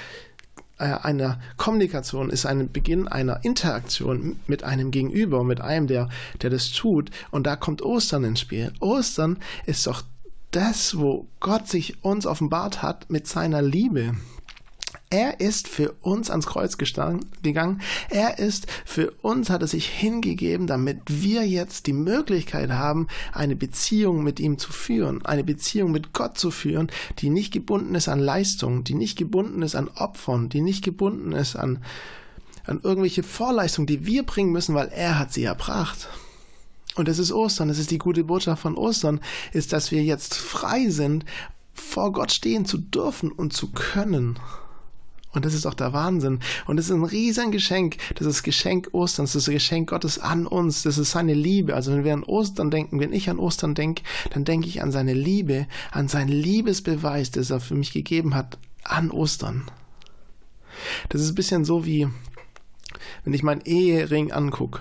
einer 0.81 1.39
Kommunikation 1.57 2.31
ist 2.31 2.47
ein 2.47 2.71
Beginn 2.73 3.07
einer 3.07 3.45
Interaktion 3.45 4.37
mit 4.47 4.65
einem 4.65 4.91
Gegenüber, 4.91 5.45
mit 5.45 5.61
einem, 5.61 5.87
der, 5.87 6.09
der 6.43 6.51
das 6.51 6.73
tut. 6.73 7.11
Und 7.31 7.47
da 7.47 7.57
kommt 7.57 7.83
Ostern 7.83 8.25
ins 8.25 8.41
Spiel. 8.41 8.73
Ostern 8.81 9.39
ist 9.67 9.87
doch 9.87 10.03
das, 10.51 10.99
wo 10.99 11.27
Gott 11.39 11.69
sich 11.69 12.03
uns 12.03 12.27
offenbart 12.27 12.83
hat 12.83 13.11
mit 13.11 13.27
seiner 13.27 13.63
Liebe. 13.63 14.15
Er 15.13 15.41
ist 15.41 15.67
für 15.67 15.93
uns 16.03 16.31
ans 16.31 16.47
Kreuz 16.47 16.79
gegangen. 16.79 17.81
Er 18.11 18.39
ist 18.39 18.69
für 18.85 19.11
uns, 19.23 19.51
hat 19.51 19.61
er 19.61 19.67
sich 19.67 19.89
hingegeben, 19.89 20.69
damit 20.69 21.01
wir 21.09 21.45
jetzt 21.45 21.89
die 21.89 21.93
Möglichkeit 21.93 22.71
haben, 22.71 23.09
eine 23.33 23.57
Beziehung 23.57 24.23
mit 24.23 24.39
ihm 24.39 24.57
zu 24.57 24.73
führen, 24.73 25.27
eine 25.27 25.43
Beziehung 25.43 25.91
mit 25.91 26.13
Gott 26.13 26.39
zu 26.39 26.53
führen, 26.53 26.93
die 27.19 27.29
nicht 27.29 27.53
gebunden 27.53 27.97
ist 27.97 28.07
an 28.09 28.21
Leistungen, 28.21 28.85
die 28.85 28.95
nicht 28.95 29.19
gebunden 29.19 29.63
ist 29.63 29.75
an 29.75 29.89
Opfern, 29.89 30.49
die 30.49 30.61
nicht 30.61 30.85
gebunden 30.85 31.33
ist 31.33 31.57
an, 31.57 31.83
an 32.67 32.79
irgendwelche 32.81 33.25
Vorleistungen, 33.25 33.89
die 33.89 34.07
wir 34.07 34.23
bringen 34.23 34.53
müssen, 34.53 34.77
weil 34.77 34.91
er 34.95 35.19
hat 35.19 35.33
sie 35.33 35.43
erbracht. 35.43 36.09
Und 36.95 37.09
es 37.09 37.19
ist 37.19 37.33
Ostern, 37.33 37.69
es 37.69 37.81
ist 37.81 37.91
die 37.91 37.99
gute 37.99 38.23
Botschaft 38.23 38.63
von 38.63 38.77
Ostern, 38.77 39.21
ist, 39.53 39.73
dass 39.73 39.91
wir 39.91 40.05
jetzt 40.05 40.37
frei 40.37 40.89
sind, 40.89 41.25
vor 41.75 42.13
Gott 42.13 42.31
stehen 42.31 42.65
zu 42.65 42.79
dürfen 42.79 43.33
und 43.33 43.53
zu 43.53 43.73
können. 43.73 44.39
Und 45.33 45.45
das 45.45 45.55
ist 45.55 45.67
auch 45.67 45.75
der 45.75 45.93
Wahnsinn. 45.93 46.41
Und 46.67 46.77
das 46.77 46.87
ist 46.87 46.93
ein 46.93 47.05
riesen 47.05 47.53
Geschenk. 47.53 47.99
Das 48.17 48.27
ist 48.27 48.43
Geschenk 48.43 48.89
Osterns. 48.93 49.33
Das 49.33 49.43
ist 49.43 49.49
ein 49.49 49.55
Geschenk 49.55 49.91
Gottes 49.91 50.19
an 50.19 50.47
uns. 50.47 50.83
Das 50.83 50.99
ist 50.99 51.13
seine 51.13 51.35
Liebe. 51.35 51.75
Also 51.75 51.93
wenn 51.93 52.05
wir 52.05 52.15
an 52.15 52.25
Ostern 52.25 52.71
denken, 52.71 52.99
wenn 52.99 53.13
ich 53.13 53.31
an 53.31 53.39
Ostern 53.39 53.75
denke, 53.75 54.03
dann 54.31 54.45
denke 54.45 54.67
ich 54.67 54.83
an 54.83 54.91
seine 54.91 55.15
Liebe, 55.15 55.67
an 55.93 56.09
seinen 56.09 56.31
Liebesbeweis, 56.31 57.31
das 57.31 57.51
er 57.51 57.61
für 57.61 57.75
mich 57.75 57.93
gegeben 57.93 58.35
hat, 58.35 58.59
an 58.83 59.11
Ostern. 59.11 59.71
Das 61.11 61.21
ist 61.21 61.31
ein 61.31 61.35
bisschen 61.35 61.65
so 61.65 61.85
wie, 61.85 62.09
wenn 63.25 63.35
ich 63.35 63.43
meinen 63.43 63.61
Ehering 63.63 64.33
angucke, 64.33 64.81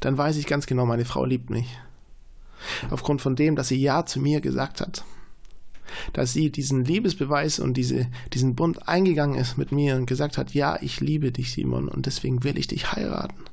dann 0.00 0.16
weiß 0.16 0.36
ich 0.36 0.46
ganz 0.46 0.66
genau, 0.66 0.86
meine 0.86 1.04
Frau 1.04 1.24
liebt 1.24 1.50
mich. 1.50 1.78
Aufgrund 2.90 3.20
von 3.20 3.34
dem, 3.34 3.56
dass 3.56 3.68
sie 3.68 3.80
Ja 3.80 4.04
zu 4.04 4.20
mir 4.20 4.40
gesagt 4.40 4.80
hat 4.80 5.04
dass 6.12 6.32
sie 6.32 6.50
diesen 6.50 6.84
Liebesbeweis 6.84 7.58
und 7.58 7.74
diese, 7.74 8.06
diesen 8.32 8.54
Bund 8.54 8.88
eingegangen 8.88 9.38
ist 9.38 9.58
mit 9.58 9.72
mir 9.72 9.96
und 9.96 10.06
gesagt 10.06 10.38
hat, 10.38 10.54
ja, 10.54 10.78
ich 10.80 11.00
liebe 11.00 11.32
dich, 11.32 11.52
Simon, 11.52 11.88
und 11.88 12.06
deswegen 12.06 12.44
will 12.44 12.58
ich 12.58 12.66
dich 12.66 12.92
heiraten. 12.92 13.44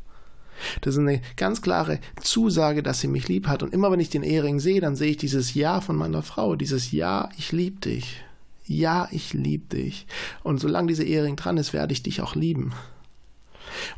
Das 0.81 0.95
ist 0.95 0.99
eine 0.99 1.21
ganz 1.35 1.61
klare 1.61 1.99
Zusage, 2.21 2.81
dass 2.81 3.01
sie 3.01 3.07
mich 3.07 3.27
lieb 3.27 3.47
hat. 3.47 3.63
Und 3.63 3.73
immer 3.73 3.91
wenn 3.91 3.99
ich 3.99 4.09
den 4.09 4.23
Ehering 4.23 4.59
sehe, 4.59 4.81
dann 4.81 4.95
sehe 4.95 5.11
ich 5.11 5.17
dieses 5.17 5.53
Ja 5.53 5.81
von 5.81 5.95
meiner 5.95 6.21
Frau, 6.21 6.55
dieses 6.55 6.91
Ja, 6.91 7.29
ich 7.37 7.51
liebe 7.51 7.79
dich. 7.81 8.21
Ja, 8.65 9.07
ich 9.11 9.33
liebe 9.33 9.75
dich. 9.75 10.07
Und 10.43 10.59
solange 10.59 10.87
dieser 10.87 11.03
Ehering 11.03 11.35
dran 11.35 11.57
ist, 11.57 11.73
werde 11.73 11.93
ich 11.93 12.03
dich 12.03 12.21
auch 12.21 12.35
lieben. 12.35 12.73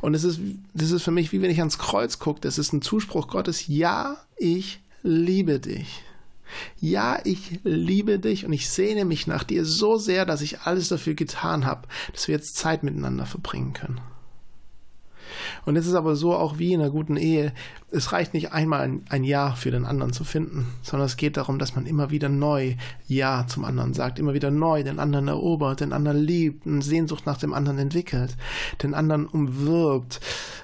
Und 0.00 0.14
es 0.14 0.24
ist, 0.24 0.40
das 0.74 0.90
ist 0.90 1.02
für 1.02 1.10
mich, 1.10 1.32
wie 1.32 1.40
wenn 1.40 1.50
ich 1.50 1.60
ans 1.60 1.78
Kreuz 1.78 2.18
gucke, 2.18 2.40
das 2.40 2.58
ist 2.58 2.72
ein 2.72 2.82
Zuspruch 2.82 3.28
Gottes. 3.28 3.66
Ja, 3.68 4.18
ich 4.36 4.80
liebe 5.02 5.60
dich. 5.60 6.02
Ja, 6.80 7.18
ich 7.24 7.60
liebe 7.64 8.18
dich 8.18 8.44
und 8.44 8.52
ich 8.52 8.68
sehne 8.68 9.04
mich 9.04 9.26
nach 9.26 9.44
dir 9.44 9.64
so 9.64 9.96
sehr, 9.96 10.24
dass 10.24 10.40
ich 10.40 10.60
alles 10.60 10.88
dafür 10.88 11.14
getan 11.14 11.66
habe, 11.66 11.88
dass 12.12 12.28
wir 12.28 12.34
jetzt 12.34 12.56
Zeit 12.56 12.82
miteinander 12.82 13.26
verbringen 13.26 13.72
können. 13.72 14.00
Und 15.64 15.76
es 15.76 15.86
ist 15.86 15.94
aber 15.94 16.16
so 16.16 16.34
auch 16.34 16.58
wie 16.58 16.72
in 16.72 16.80
einer 16.80 16.90
guten 16.90 17.16
Ehe, 17.16 17.52
es 17.90 18.12
reicht 18.12 18.34
nicht 18.34 18.52
einmal 18.52 19.00
ein, 19.08 19.24
Ja 19.24 19.52
für 19.52 19.70
den 19.70 19.84
anderen 19.84 20.12
zu 20.12 20.24
finden, 20.24 20.66
sondern 20.82 21.06
es 21.06 21.16
geht 21.16 21.36
darum, 21.36 21.58
dass 21.58 21.74
man 21.74 21.86
immer 21.86 22.10
wieder 22.10 22.28
neu 22.28 22.74
Ja 23.06 23.46
zum 23.46 23.64
anderen 23.64 23.94
sagt, 23.94 24.18
immer 24.18 24.34
wieder 24.34 24.50
neu 24.50 24.82
den 24.82 24.98
anderen 24.98 25.28
erobert, 25.28 25.80
den 25.80 25.92
anderen 25.92 26.18
liebt, 26.18 26.66
eine 26.66 26.82
Sehnsucht 26.82 27.26
nach 27.26 27.38
dem 27.38 27.54
anderen 27.54 27.78
entwickelt, 27.78 28.36
den 28.82 28.94
anderen 28.94 29.26
umwirbt, 29.26 30.20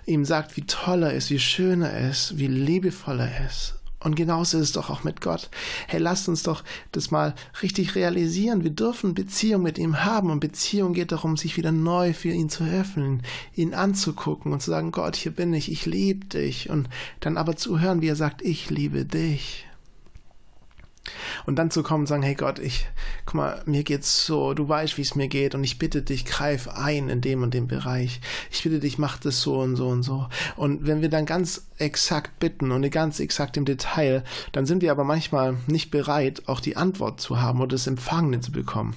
ihm 0.06 0.24
sagt, 0.24 0.56
wie 0.56 0.66
toll 0.66 1.02
er 1.02 1.12
ist, 1.12 1.30
wie 1.30 1.38
schön 1.38 1.82
er 1.82 2.10
ist, 2.10 2.38
wie 2.38 2.46
liebevoll 2.46 3.20
er 3.20 3.46
ist 3.46 3.74
und 4.04 4.14
genauso 4.16 4.58
ist 4.58 4.64
es 4.64 4.73
doch 4.73 4.90
auch 4.90 5.02
mit 5.02 5.20
Gott. 5.20 5.50
Hey, 5.88 5.99
lasst 5.99 6.28
uns 6.28 6.42
doch 6.42 6.62
das 6.92 7.11
mal 7.11 7.34
richtig 7.62 7.94
realisieren. 7.94 8.62
Wir 8.62 8.70
dürfen 8.70 9.14
Beziehung 9.14 9.62
mit 9.62 9.78
ihm 9.78 10.04
haben 10.04 10.30
und 10.30 10.40
Beziehung 10.40 10.92
geht 10.92 11.11
darum, 11.11 11.37
sich 11.37 11.56
wieder 11.56 11.73
neu 11.73 12.12
für 12.12 12.28
ihn 12.28 12.50
zu 12.50 12.64
öffnen, 12.64 13.23
ihn 13.56 13.75
anzugucken 13.75 14.52
und 14.52 14.61
zu 14.61 14.70
sagen, 14.70 14.92
Gott, 14.92 15.16
hier 15.16 15.32
bin 15.32 15.54
ich, 15.54 15.73
ich 15.73 15.87
liebe 15.87 16.26
dich 16.26 16.68
und 16.68 16.88
dann 17.20 17.38
aber 17.38 17.56
zu 17.56 17.80
hören, 17.80 18.02
wie 18.02 18.08
er 18.08 18.16
sagt, 18.16 18.42
ich 18.42 18.70
liebe 18.70 19.04
dich. 19.06 19.66
Und 21.46 21.56
dann 21.56 21.70
zu 21.70 21.82
kommen 21.82 22.02
und 22.02 22.06
sagen, 22.06 22.23
hey 22.23 22.34
Gott, 22.34 22.58
ich, 22.58 22.87
guck 23.26 23.34
mal, 23.34 23.62
mir 23.66 23.84
geht's 23.84 24.25
so, 24.25 24.54
du 24.54 24.68
weißt, 24.68 24.96
wie 24.96 25.02
es 25.02 25.14
mir 25.14 25.28
geht 25.28 25.54
und 25.54 25.62
ich 25.62 25.78
bitte 25.78 26.02
dich, 26.02 26.25
greif 26.25 26.68
ein 26.68 27.08
in 27.08 27.20
dem 27.20 27.42
und 27.42 27.52
dem 27.52 27.68
Bereich. 27.68 28.20
Ich 28.50 28.62
bitte 28.62 28.80
dich, 28.80 28.99
mach 28.99 29.18
das 29.18 29.40
so 29.40 29.61
und 29.61 29.76
so 29.76 29.88
und 29.88 30.02
so. 30.02 30.28
Und 30.56 30.87
wenn 30.87 31.02
wir 31.02 31.11
dann 31.11 31.26
ganz 31.26 31.66
exakt 31.78 32.38
bitten 32.38 32.73
und 32.73 32.88
ganz 32.90 33.20
exakt 33.20 33.56
im 33.56 33.64
Detail, 33.64 34.25
dann 34.52 34.66
sind 34.66 34.82
wir 34.82 34.90
aber 34.90 35.04
manchmal 35.04 35.56
nicht 35.66 35.90
bereit, 35.90 36.42
auch 36.46 36.61
die 36.61 36.76
Antwort 36.76 37.20
zu 37.20 37.40
haben 37.40 37.61
oder 37.61 37.73
das 37.73 37.87
Empfangene 37.87 38.40
zu 38.40 38.52
bekommen. 38.52 38.94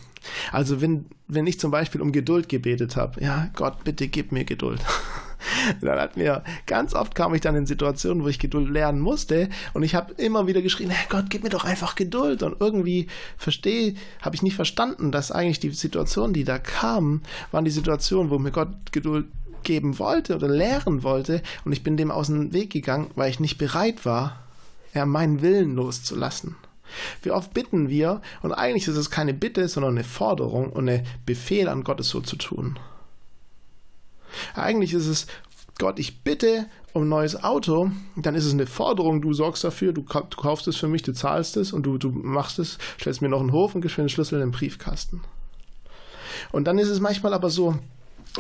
Also 0.52 0.82
wenn, 0.82 1.06
wenn 1.28 1.48
ich 1.48 1.60
zum 1.60 1.72
Beispiel 1.72 2.02
um 2.02 2.12
Geduld 2.12 2.50
gebetet 2.50 2.96
habe, 2.96 3.22
ja, 3.22 3.50
Gott, 3.56 3.84
bitte 3.84 4.08
gib 4.08 4.32
mir 4.32 4.46
Geduld. 4.46 4.82
dann 5.82 6.00
hat 6.00 6.18
mir 6.18 6.44
ganz 6.66 6.94
oft 6.94 7.16
kam 7.16 7.34
ich 7.34 7.42
dann 7.42 7.56
in 7.56 7.66
Situationen, 7.66 8.24
wo 8.24 8.28
ich 8.28 8.40
Geduld 8.40 8.70
lernen 8.70 9.00
musste 9.00 9.50
und 9.74 9.84
ich 9.84 9.96
habe 9.96 10.14
immer 10.14 10.48
wieder 10.48 10.62
geschrien, 10.62 10.90
hey 10.90 11.08
Gott, 11.10 11.26
gib 11.30 11.44
mir 11.44 11.50
doch 11.50 11.66
einfach 11.66 11.96
Geduld 11.96 12.44
und 12.44 12.60
irgendwie 12.60 13.08
verstehe, 13.38 13.96
habe 14.22 14.36
ich 14.36 14.44
nicht 14.44 14.56
verstanden, 14.56 15.12
dass 15.12 15.32
eigentlich 15.32 15.60
die 15.60 15.70
Situationen, 15.70 16.34
die 16.34 16.44
da 16.44 16.60
kamen, 16.60 17.24
waren 17.52 17.66
die 17.66 17.72
Situationen, 17.72 18.30
wo 18.30 18.40
mir 18.40 18.52
Gott 18.52 18.70
Geduld 18.92 19.26
geben 19.64 20.00
wollte 20.00 20.36
oder 20.36 20.48
lehren 20.48 21.04
wollte 21.04 21.42
und 21.66 21.74
ich 21.74 21.84
bin 21.84 21.98
dem 21.98 22.12
aus 22.12 22.28
dem 22.28 22.54
Weg 22.54 22.72
gegangen, 22.72 23.12
weil 23.16 23.30
ich 23.30 23.40
nicht 23.40 23.58
bereit 23.58 24.06
war, 24.06 24.44
ja, 24.94 25.06
meinen 25.06 25.42
Willen 25.42 25.76
loszulassen. 25.76 26.56
Wie 27.22 27.32
oft 27.32 27.54
bitten 27.54 27.90
wir, 27.90 28.22
und 28.42 28.54
eigentlich 28.54 28.88
ist 28.88 28.96
es 28.96 29.12
keine 29.12 29.34
Bitte, 29.34 29.68
sondern 29.68 29.94
eine 29.94 30.04
Forderung 30.04 30.72
und 30.72 30.88
ein 30.90 31.06
Befehl 31.26 31.68
an 31.68 31.84
Gott, 31.84 32.00
es 32.00 32.10
so 32.10 32.22
zu 32.22 32.38
tun. 32.38 32.80
Eigentlich 34.56 34.94
ist 34.94 35.08
es, 35.08 35.28
Gott, 35.80 36.00
ich 36.00 36.24
bitte 36.24 36.66
um 36.94 37.04
ein 37.04 37.10
neues 37.10 37.44
Auto, 37.44 37.92
dann 38.16 38.36
ist 38.36 38.46
es 38.46 38.54
eine 38.54 38.66
Forderung, 38.66 39.22
du 39.22 39.34
sorgst 39.34 39.64
dafür, 39.64 39.94
du, 39.94 40.02
du 40.02 40.38
kaufst 40.38 40.68
es 40.68 40.78
für 40.78 40.88
mich, 40.88 41.04
du 41.04 41.14
zahlst 41.14 41.58
es 41.58 41.72
und 41.72 41.84
du, 41.84 41.98
du 41.98 42.10
machst 42.10 42.58
es, 42.58 42.80
stellst 43.00 43.22
mir 43.22 43.30
noch 43.30 43.42
einen 43.42 43.52
Hof 43.52 43.76
und 43.76 43.82
gibst 43.82 43.98
mir 43.98 44.04
den 44.06 44.10
Schlüssel 44.10 44.36
in 44.36 44.48
den 44.48 44.52
Briefkasten. 44.52 45.22
Und 46.52 46.66
dann 46.66 46.80
ist 46.80 46.90
es 46.90 47.00
manchmal 47.00 47.34
aber 47.34 47.50
so, 47.50 47.78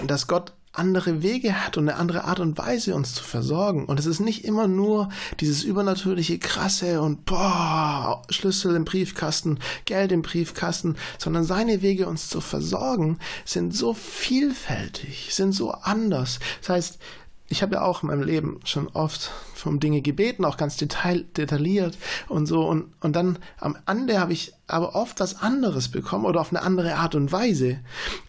dass 0.06 0.27
Gott 0.27 0.53
andere 0.77 1.24
Wege 1.24 1.65
hat 1.65 1.77
und 1.77 1.89
eine 1.89 1.98
andere 1.98 2.25
Art 2.25 2.39
und 2.39 2.58
Weise, 2.58 2.94
uns 2.96 3.13
zu 3.13 3.24
versorgen. 3.24 3.86
Und 3.86 4.00
es 4.00 4.06
ist 4.06 4.20
nicht 4.20 4.46
immer 4.46 4.67
nur 4.67 5.10
dieses 5.39 5.63
übernatürliche 5.63 6.38
Krasse 6.38 7.01
und 7.01 7.25
boah, 7.25 8.22
Schlüssel 8.29 8.75
im 8.75 8.86
Briefkasten, 8.86 9.60
Geld 9.86 10.12
im 10.12 10.22
Briefkasten, 10.22 10.96
sondern 11.17 11.44
seine 11.44 11.82
Wege, 11.82 12.08
uns 12.08 12.29
zu 12.29 12.41
versorgen, 12.41 13.17
sind 13.44 13.75
so 13.75 13.94
vielfältig, 13.94 15.34
sind 15.34 15.53
so 15.53 15.72
anders. 15.72 16.39
Das 16.62 16.70
heißt, 16.70 17.00
ich 17.49 17.61
habe 17.61 17.75
ja 17.75 17.81
auch 17.81 18.03
in 18.03 18.07
meinem 18.07 18.23
Leben 18.23 18.59
schon 18.65 18.87
oft 18.89 19.31
um 19.63 19.79
Dinge 19.79 20.01
gebeten, 20.01 20.45
auch 20.45 20.57
ganz 20.57 20.77
detail, 20.77 21.23
detailliert 21.35 21.97
und 22.27 22.45
so. 22.45 22.67
Und, 22.67 22.93
und 23.01 23.15
dann 23.15 23.39
am 23.59 23.77
Ende 23.85 24.19
habe 24.19 24.33
ich 24.33 24.53
aber 24.67 24.95
oft 24.95 25.19
was 25.19 25.41
anderes 25.41 25.89
bekommen 25.89 26.25
oder 26.25 26.41
auf 26.41 26.51
eine 26.51 26.61
andere 26.61 26.95
Art 26.95 27.15
und 27.15 27.31
Weise. 27.31 27.79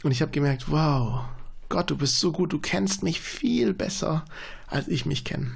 Und 0.03 0.13
ich 0.13 0.23
habe 0.23 0.31
gemerkt, 0.31 0.71
wow, 0.71 1.25
Gott, 1.69 1.91
du 1.91 1.97
bist 1.97 2.19
so 2.19 2.33
gut, 2.33 2.53
du 2.53 2.59
kennst 2.59 3.03
mich 3.03 3.21
viel 3.21 3.75
besser, 3.75 4.25
als 4.69 4.89
ich 4.89 5.05
mich 5.05 5.25
kenne. 5.25 5.53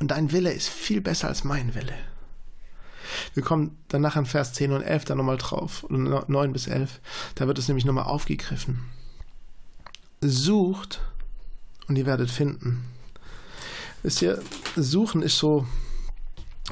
Und 0.00 0.10
dein 0.10 0.32
Wille 0.32 0.52
ist 0.52 0.68
viel 0.68 1.00
besser 1.00 1.28
als 1.28 1.44
mein 1.44 1.74
Wille. 1.74 1.94
Wir 3.32 3.42
kommen 3.42 3.78
dann 3.88 4.02
nachher 4.02 4.20
in 4.20 4.26
Vers 4.26 4.52
10 4.54 4.72
und 4.72 4.82
11 4.82 5.04
dann 5.04 5.18
nochmal 5.18 5.36
drauf, 5.36 5.86
9 5.88 6.52
bis 6.52 6.66
11. 6.66 7.00
Da 7.34 7.46
wird 7.46 7.58
es 7.58 7.68
nämlich 7.68 7.84
nochmal 7.84 8.04
aufgegriffen. 8.04 8.84
Sucht 10.20 11.00
und 11.88 11.96
ihr 11.96 12.06
werdet 12.06 12.30
finden. 12.30 12.84
Wisst 14.02 14.22
ihr, 14.22 14.42
suchen 14.76 15.22
ist 15.22 15.38
so 15.38 15.66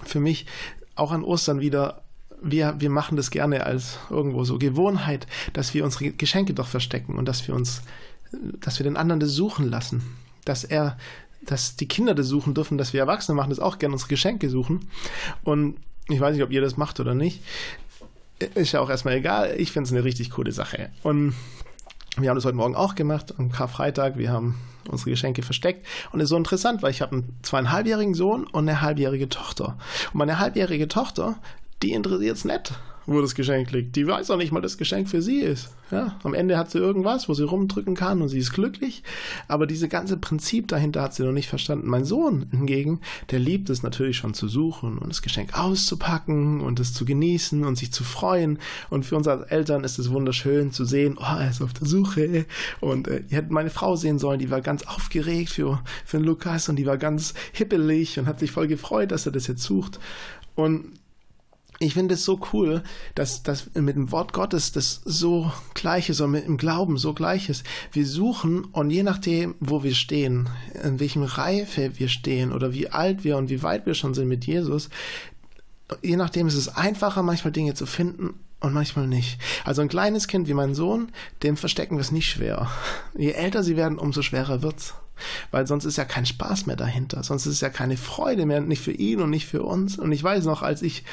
für 0.04 0.20
mich 0.20 0.46
auch 0.94 1.12
an 1.12 1.24
Ostern 1.24 1.60
wieder 1.60 2.02
wir, 2.44 2.74
wir 2.80 2.90
machen 2.90 3.16
das 3.16 3.30
gerne 3.30 3.64
als 3.66 3.98
irgendwo 4.10 4.42
so 4.42 4.58
Gewohnheit, 4.58 5.28
dass 5.52 5.74
wir 5.74 5.84
unsere 5.84 6.10
Geschenke 6.10 6.54
doch 6.54 6.66
verstecken 6.66 7.16
und 7.16 7.26
dass 7.26 7.46
wir 7.46 7.54
uns 7.54 7.82
dass 8.60 8.78
wir 8.78 8.84
den 8.84 8.96
anderen 8.96 9.20
das 9.20 9.30
suchen 9.30 9.68
lassen, 9.68 10.02
dass 10.44 10.64
er, 10.64 10.96
dass 11.42 11.76
die 11.76 11.88
Kinder 11.88 12.14
das 12.14 12.26
suchen 12.26 12.54
dürfen, 12.54 12.78
dass 12.78 12.92
wir 12.92 13.00
Erwachsene 13.00 13.36
machen 13.36 13.50
das 13.50 13.58
auch 13.58 13.78
gerne 13.78 13.94
unsere 13.94 14.08
Geschenke 14.08 14.48
suchen. 14.48 14.88
Und 15.44 15.76
ich 16.08 16.20
weiß 16.20 16.34
nicht, 16.34 16.42
ob 16.42 16.50
ihr 16.50 16.60
das 16.60 16.76
macht 16.76 17.00
oder 17.00 17.14
nicht. 17.14 17.42
Ist 18.54 18.72
ja 18.72 18.80
auch 18.80 18.90
erstmal 18.90 19.14
egal. 19.14 19.54
Ich 19.58 19.72
finde 19.72 19.86
es 19.86 19.92
eine 19.92 20.04
richtig 20.04 20.30
coole 20.30 20.52
Sache. 20.52 20.90
Und 21.02 21.34
wir 22.18 22.28
haben 22.28 22.36
das 22.36 22.44
heute 22.44 22.56
Morgen 22.56 22.76
auch 22.76 22.94
gemacht, 22.94 23.34
am 23.38 23.50
Karfreitag. 23.50 24.18
Wir 24.18 24.30
haben 24.30 24.58
unsere 24.88 25.10
Geschenke 25.10 25.42
versteckt. 25.42 25.86
Und 26.12 26.20
es 26.20 26.24
ist 26.24 26.30
so 26.30 26.36
interessant, 26.36 26.82
weil 26.82 26.90
ich 26.90 27.00
habe 27.00 27.12
einen 27.12 27.38
zweieinhalbjährigen 27.42 28.14
Sohn 28.14 28.44
und 28.44 28.68
eine 28.68 28.82
halbjährige 28.82 29.28
Tochter. 29.28 29.78
Und 30.12 30.18
meine 30.18 30.38
halbjährige 30.38 30.88
Tochter, 30.88 31.36
die 31.82 31.92
interessiert 31.92 32.36
es 32.36 32.44
nicht 32.44 32.74
wo 33.06 33.20
das 33.20 33.34
Geschenk 33.34 33.70
liegt. 33.72 33.96
Die 33.96 34.06
weiß 34.06 34.30
auch 34.30 34.36
nicht 34.36 34.52
mal, 34.52 34.60
dass 34.60 34.72
das 34.72 34.78
Geschenk 34.78 35.08
für 35.08 35.22
sie 35.22 35.40
ist. 35.40 35.70
Ja, 35.90 36.18
am 36.22 36.34
Ende 36.34 36.56
hat 36.56 36.70
sie 36.70 36.78
irgendwas, 36.78 37.28
wo 37.28 37.34
sie 37.34 37.44
rumdrücken 37.44 37.94
kann 37.94 38.22
und 38.22 38.28
sie 38.28 38.38
ist 38.38 38.52
glücklich. 38.52 39.02
Aber 39.48 39.66
diese 39.66 39.88
ganze 39.88 40.16
Prinzip 40.16 40.68
dahinter 40.68 41.02
hat 41.02 41.14
sie 41.14 41.22
noch 41.22 41.32
nicht 41.32 41.48
verstanden. 41.48 41.88
Mein 41.88 42.04
Sohn 42.04 42.46
hingegen, 42.50 43.00
der 43.30 43.38
liebt 43.38 43.68
es 43.68 43.82
natürlich 43.82 44.16
schon 44.16 44.34
zu 44.34 44.48
suchen 44.48 44.98
und 44.98 45.10
das 45.10 45.22
Geschenk 45.22 45.58
auszupacken 45.58 46.60
und 46.60 46.80
es 46.80 46.94
zu 46.94 47.04
genießen 47.04 47.64
und 47.64 47.76
sich 47.76 47.92
zu 47.92 48.04
freuen. 48.04 48.58
Und 48.88 49.04
für 49.04 49.16
uns 49.16 49.28
als 49.28 49.50
Eltern 49.50 49.84
ist 49.84 49.98
es 49.98 50.10
wunderschön 50.10 50.72
zu 50.72 50.84
sehen, 50.84 51.18
oh, 51.20 51.38
er 51.38 51.50
ist 51.50 51.60
auf 51.60 51.74
der 51.74 51.86
Suche. 51.86 52.46
Und 52.80 53.08
äh, 53.08 53.24
ihr 53.28 53.36
hättet 53.36 53.50
meine 53.50 53.70
Frau 53.70 53.96
sehen 53.96 54.18
sollen, 54.18 54.38
die 54.38 54.50
war 54.50 54.62
ganz 54.62 54.84
aufgeregt 54.84 55.50
für, 55.50 55.82
für 56.04 56.18
den 56.18 56.24
Lukas 56.24 56.68
und 56.68 56.76
die 56.76 56.86
war 56.86 56.96
ganz 56.96 57.34
hippelig 57.52 58.18
und 58.18 58.26
hat 58.26 58.40
sich 58.40 58.50
voll 58.50 58.68
gefreut, 58.68 59.12
dass 59.12 59.26
er 59.26 59.32
das 59.32 59.46
jetzt 59.46 59.62
sucht. 59.62 60.00
Und 60.54 60.92
ich 61.82 61.94
finde 61.94 62.14
es 62.14 62.24
so 62.24 62.40
cool, 62.52 62.82
dass 63.14 63.42
das 63.42 63.74
mit 63.74 63.96
dem 63.96 64.12
Wort 64.12 64.32
Gottes 64.32 64.72
das 64.72 65.00
so 65.04 65.52
gleich 65.74 66.08
ist 66.08 66.20
und 66.20 66.30
mit 66.30 66.46
dem 66.46 66.56
Glauben 66.56 66.96
so 66.96 67.12
gleich 67.12 67.48
ist. 67.48 67.64
Wir 67.90 68.06
suchen 68.06 68.64
und 68.64 68.90
je 68.90 69.02
nachdem, 69.02 69.56
wo 69.60 69.82
wir 69.82 69.94
stehen, 69.94 70.48
in 70.82 71.00
welchem 71.00 71.24
Reife 71.24 71.98
wir 71.98 72.08
stehen 72.08 72.52
oder 72.52 72.72
wie 72.72 72.88
alt 72.88 73.24
wir 73.24 73.36
und 73.36 73.50
wie 73.50 73.62
weit 73.62 73.86
wir 73.86 73.94
schon 73.94 74.14
sind 74.14 74.28
mit 74.28 74.44
Jesus, 74.46 74.90
je 76.02 76.16
nachdem 76.16 76.46
ist 76.46 76.54
es 76.54 76.68
einfacher, 76.68 77.22
manchmal 77.22 77.52
Dinge 77.52 77.74
zu 77.74 77.86
finden 77.86 78.34
und 78.60 78.72
manchmal 78.72 79.08
nicht. 79.08 79.38
Also 79.64 79.82
ein 79.82 79.88
kleines 79.88 80.28
Kind 80.28 80.46
wie 80.48 80.54
mein 80.54 80.74
Sohn, 80.74 81.10
dem 81.42 81.56
verstecken 81.56 81.96
wir 81.96 82.02
es 82.02 82.12
nicht 82.12 82.30
schwer. 82.30 82.70
Je 83.18 83.32
älter 83.32 83.64
sie 83.64 83.76
werden, 83.76 83.98
umso 83.98 84.22
schwerer 84.22 84.62
wird's. 84.62 84.94
Weil 85.50 85.66
sonst 85.66 85.84
ist 85.84 85.96
ja 85.96 86.04
kein 86.04 86.26
Spaß 86.26 86.66
mehr 86.66 86.76
dahinter. 86.76 87.22
Sonst 87.22 87.46
ist 87.46 87.60
ja 87.60 87.68
keine 87.68 87.96
Freude 87.96 88.46
mehr, 88.46 88.60
nicht 88.60 88.82
für 88.82 88.92
ihn 88.92 89.20
und 89.20 89.30
nicht 89.30 89.46
für 89.46 89.62
uns. 89.62 89.98
Und 89.98 90.12
ich 90.12 90.22
weiß 90.22 90.44
noch, 90.44 90.62
als 90.62 90.82
ich 90.82 91.04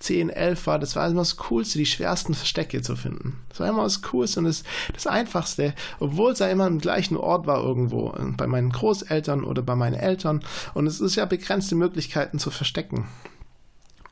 10, 0.00 0.30
11 0.30 0.66
war, 0.66 0.78
das 0.78 0.96
war 0.96 1.06
immer 1.06 1.20
das 1.20 1.36
Coolste, 1.36 1.78
die 1.78 1.86
schwersten 1.86 2.34
Verstecke 2.34 2.82
zu 2.82 2.96
finden. 2.96 3.40
Das 3.48 3.60
war 3.60 3.68
immer 3.68 3.82
das 3.82 4.02
Coolste 4.02 4.40
und 4.40 4.46
das, 4.46 4.62
das 4.92 5.06
Einfachste, 5.06 5.74
obwohl 6.00 6.32
es 6.32 6.38
ja 6.38 6.48
immer 6.48 6.66
im 6.66 6.78
gleichen 6.78 7.16
Ort 7.16 7.46
war 7.46 7.62
irgendwo, 7.62 8.14
bei 8.36 8.46
meinen 8.46 8.70
Großeltern 8.70 9.44
oder 9.44 9.62
bei 9.62 9.74
meinen 9.74 9.96
Eltern. 9.96 10.42
Und 10.74 10.86
es 10.86 11.00
ist 11.00 11.16
ja 11.16 11.24
begrenzte 11.24 11.74
Möglichkeiten 11.74 12.38
zu 12.38 12.50
verstecken. 12.50 13.06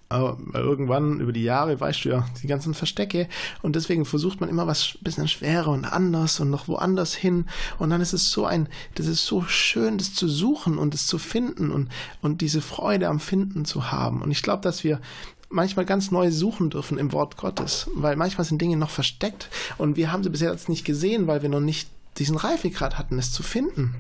Aber 0.09 0.39
irgendwann 0.55 1.19
über 1.19 1.33
die 1.33 1.43
Jahre 1.43 1.81
weißt 1.81 2.05
du 2.05 2.11
ja 2.11 2.27
die 2.41 2.47
ganzen 2.47 2.75
Verstecke 2.75 3.29
und 3.63 3.75
deswegen 3.75 4.05
versucht 4.05 4.41
man 4.41 4.49
immer 4.49 4.69
was 4.69 4.99
bisschen 5.01 5.27
schwerer 5.27 5.73
und 5.73 5.85
anders 5.85 6.39
und 6.39 6.49
noch 6.49 6.69
woanders 6.69 7.15
hin 7.15 7.47
und 7.79 7.91
dann 7.91 8.01
ist 8.01 8.13
es 8.13 8.31
so 8.31 8.47
ein, 8.47 8.69
das 8.95 9.07
ist 9.07 9.27
so 9.27 9.43
schön, 9.43 9.99
das 9.99 10.15
zu 10.15 10.29
suchen 10.29 10.79
und 10.79 10.95
das 10.95 11.07
zu 11.07 11.19
finden 11.19 11.73
und, 11.73 11.89
und 12.23 12.41
diese 12.41 12.61
Freude 12.61 13.09
am 13.09 13.19
Finden 13.19 13.65
zu 13.65 13.91
haben. 13.91 14.23
Und 14.23 14.31
ich 14.31 14.43
glaube, 14.43 14.63
dass 14.63 14.85
wir 14.85 15.01
manchmal 15.49 15.85
ganz 15.85 16.13
neu 16.13 16.31
suchen 16.31 16.71
dürfen 16.71 16.99
im 16.99 17.13
Wort 17.13 17.37
Gottes, 17.37 17.89
weil 17.95 18.15
manchmal 18.15 18.45
sind 18.45 18.61
Dinge 18.63 18.77
noch 18.77 18.91
versteckt 18.91 19.49
und 19.77 19.97
wir 19.97 20.13
haben 20.13 20.23
sie 20.23 20.31
bisher 20.31 20.53
jetzt 20.53 20.69
nicht 20.69 20.85
gesehen, 20.85 21.27
weil 21.27 21.43
wir 21.43 21.49
noch 21.49 21.61
nicht 21.61 21.91
diesen 22.19 22.37
Reifegrad 22.37 22.97
hatten, 22.97 23.19
es 23.19 23.33
zu 23.33 23.43
finden. 23.43 23.95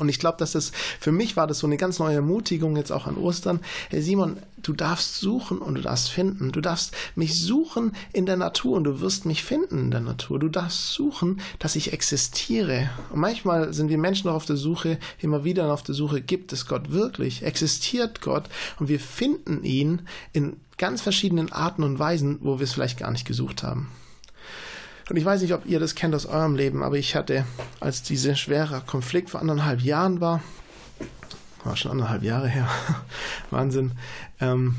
Und 0.00 0.08
ich 0.08 0.18
glaube, 0.18 0.38
dass 0.38 0.52
das 0.52 0.72
für 0.98 1.12
mich 1.12 1.36
war 1.36 1.46
das 1.46 1.58
so 1.58 1.66
eine 1.66 1.76
ganz 1.76 1.98
neue 1.98 2.16
Ermutigung 2.16 2.76
jetzt 2.76 2.90
auch 2.90 3.06
an 3.06 3.16
Ostern. 3.16 3.60
Hey 3.90 4.02
Simon, 4.02 4.38
du 4.62 4.72
darfst 4.72 5.16
suchen 5.16 5.58
und 5.58 5.74
du 5.74 5.80
darfst 5.80 6.10
finden. 6.10 6.52
Du 6.52 6.60
darfst 6.60 6.94
mich 7.14 7.40
suchen 7.40 7.92
in 8.12 8.26
der 8.26 8.36
Natur 8.36 8.76
und 8.76 8.84
du 8.84 9.00
wirst 9.00 9.26
mich 9.26 9.44
finden 9.44 9.78
in 9.78 9.90
der 9.90 10.00
Natur. 10.00 10.38
Du 10.38 10.48
darfst 10.48 10.92
suchen, 10.92 11.40
dass 11.58 11.76
ich 11.76 11.92
existiere. 11.92 12.90
Und 13.10 13.20
manchmal 13.20 13.72
sind 13.72 13.88
wir 13.88 13.98
Menschen 13.98 14.28
noch 14.28 14.34
auf 14.34 14.46
der 14.46 14.56
Suche, 14.56 14.98
immer 15.18 15.44
wieder 15.44 15.72
auf 15.72 15.82
der 15.82 15.94
Suche, 15.94 16.20
gibt 16.20 16.52
es 16.52 16.66
Gott 16.66 16.90
wirklich? 16.90 17.42
Existiert 17.42 18.20
Gott? 18.20 18.44
Und 18.78 18.88
wir 18.88 19.00
finden 19.00 19.64
ihn 19.64 20.02
in 20.32 20.56
ganz 20.78 21.02
verschiedenen 21.02 21.52
Arten 21.52 21.82
und 21.82 21.98
Weisen, 21.98 22.38
wo 22.40 22.58
wir 22.58 22.64
es 22.64 22.72
vielleicht 22.72 22.98
gar 22.98 23.10
nicht 23.10 23.26
gesucht 23.26 23.62
haben. 23.62 23.88
Und 25.10 25.16
ich 25.16 25.24
weiß 25.24 25.42
nicht, 25.42 25.52
ob 25.52 25.66
ihr 25.66 25.80
das 25.80 25.96
kennt 25.96 26.14
aus 26.14 26.24
eurem 26.24 26.54
Leben, 26.54 26.84
aber 26.84 26.96
ich 26.96 27.16
hatte, 27.16 27.44
als 27.80 28.04
dieser 28.04 28.36
schwere 28.36 28.80
Konflikt 28.86 29.28
vor 29.28 29.40
anderthalb 29.40 29.80
Jahren 29.80 30.20
war, 30.20 30.40
war 31.64 31.76
schon 31.76 31.90
anderthalb 31.90 32.22
Jahre 32.22 32.46
her, 32.46 32.68
Wahnsinn, 33.50 33.90
ähm, 34.40 34.76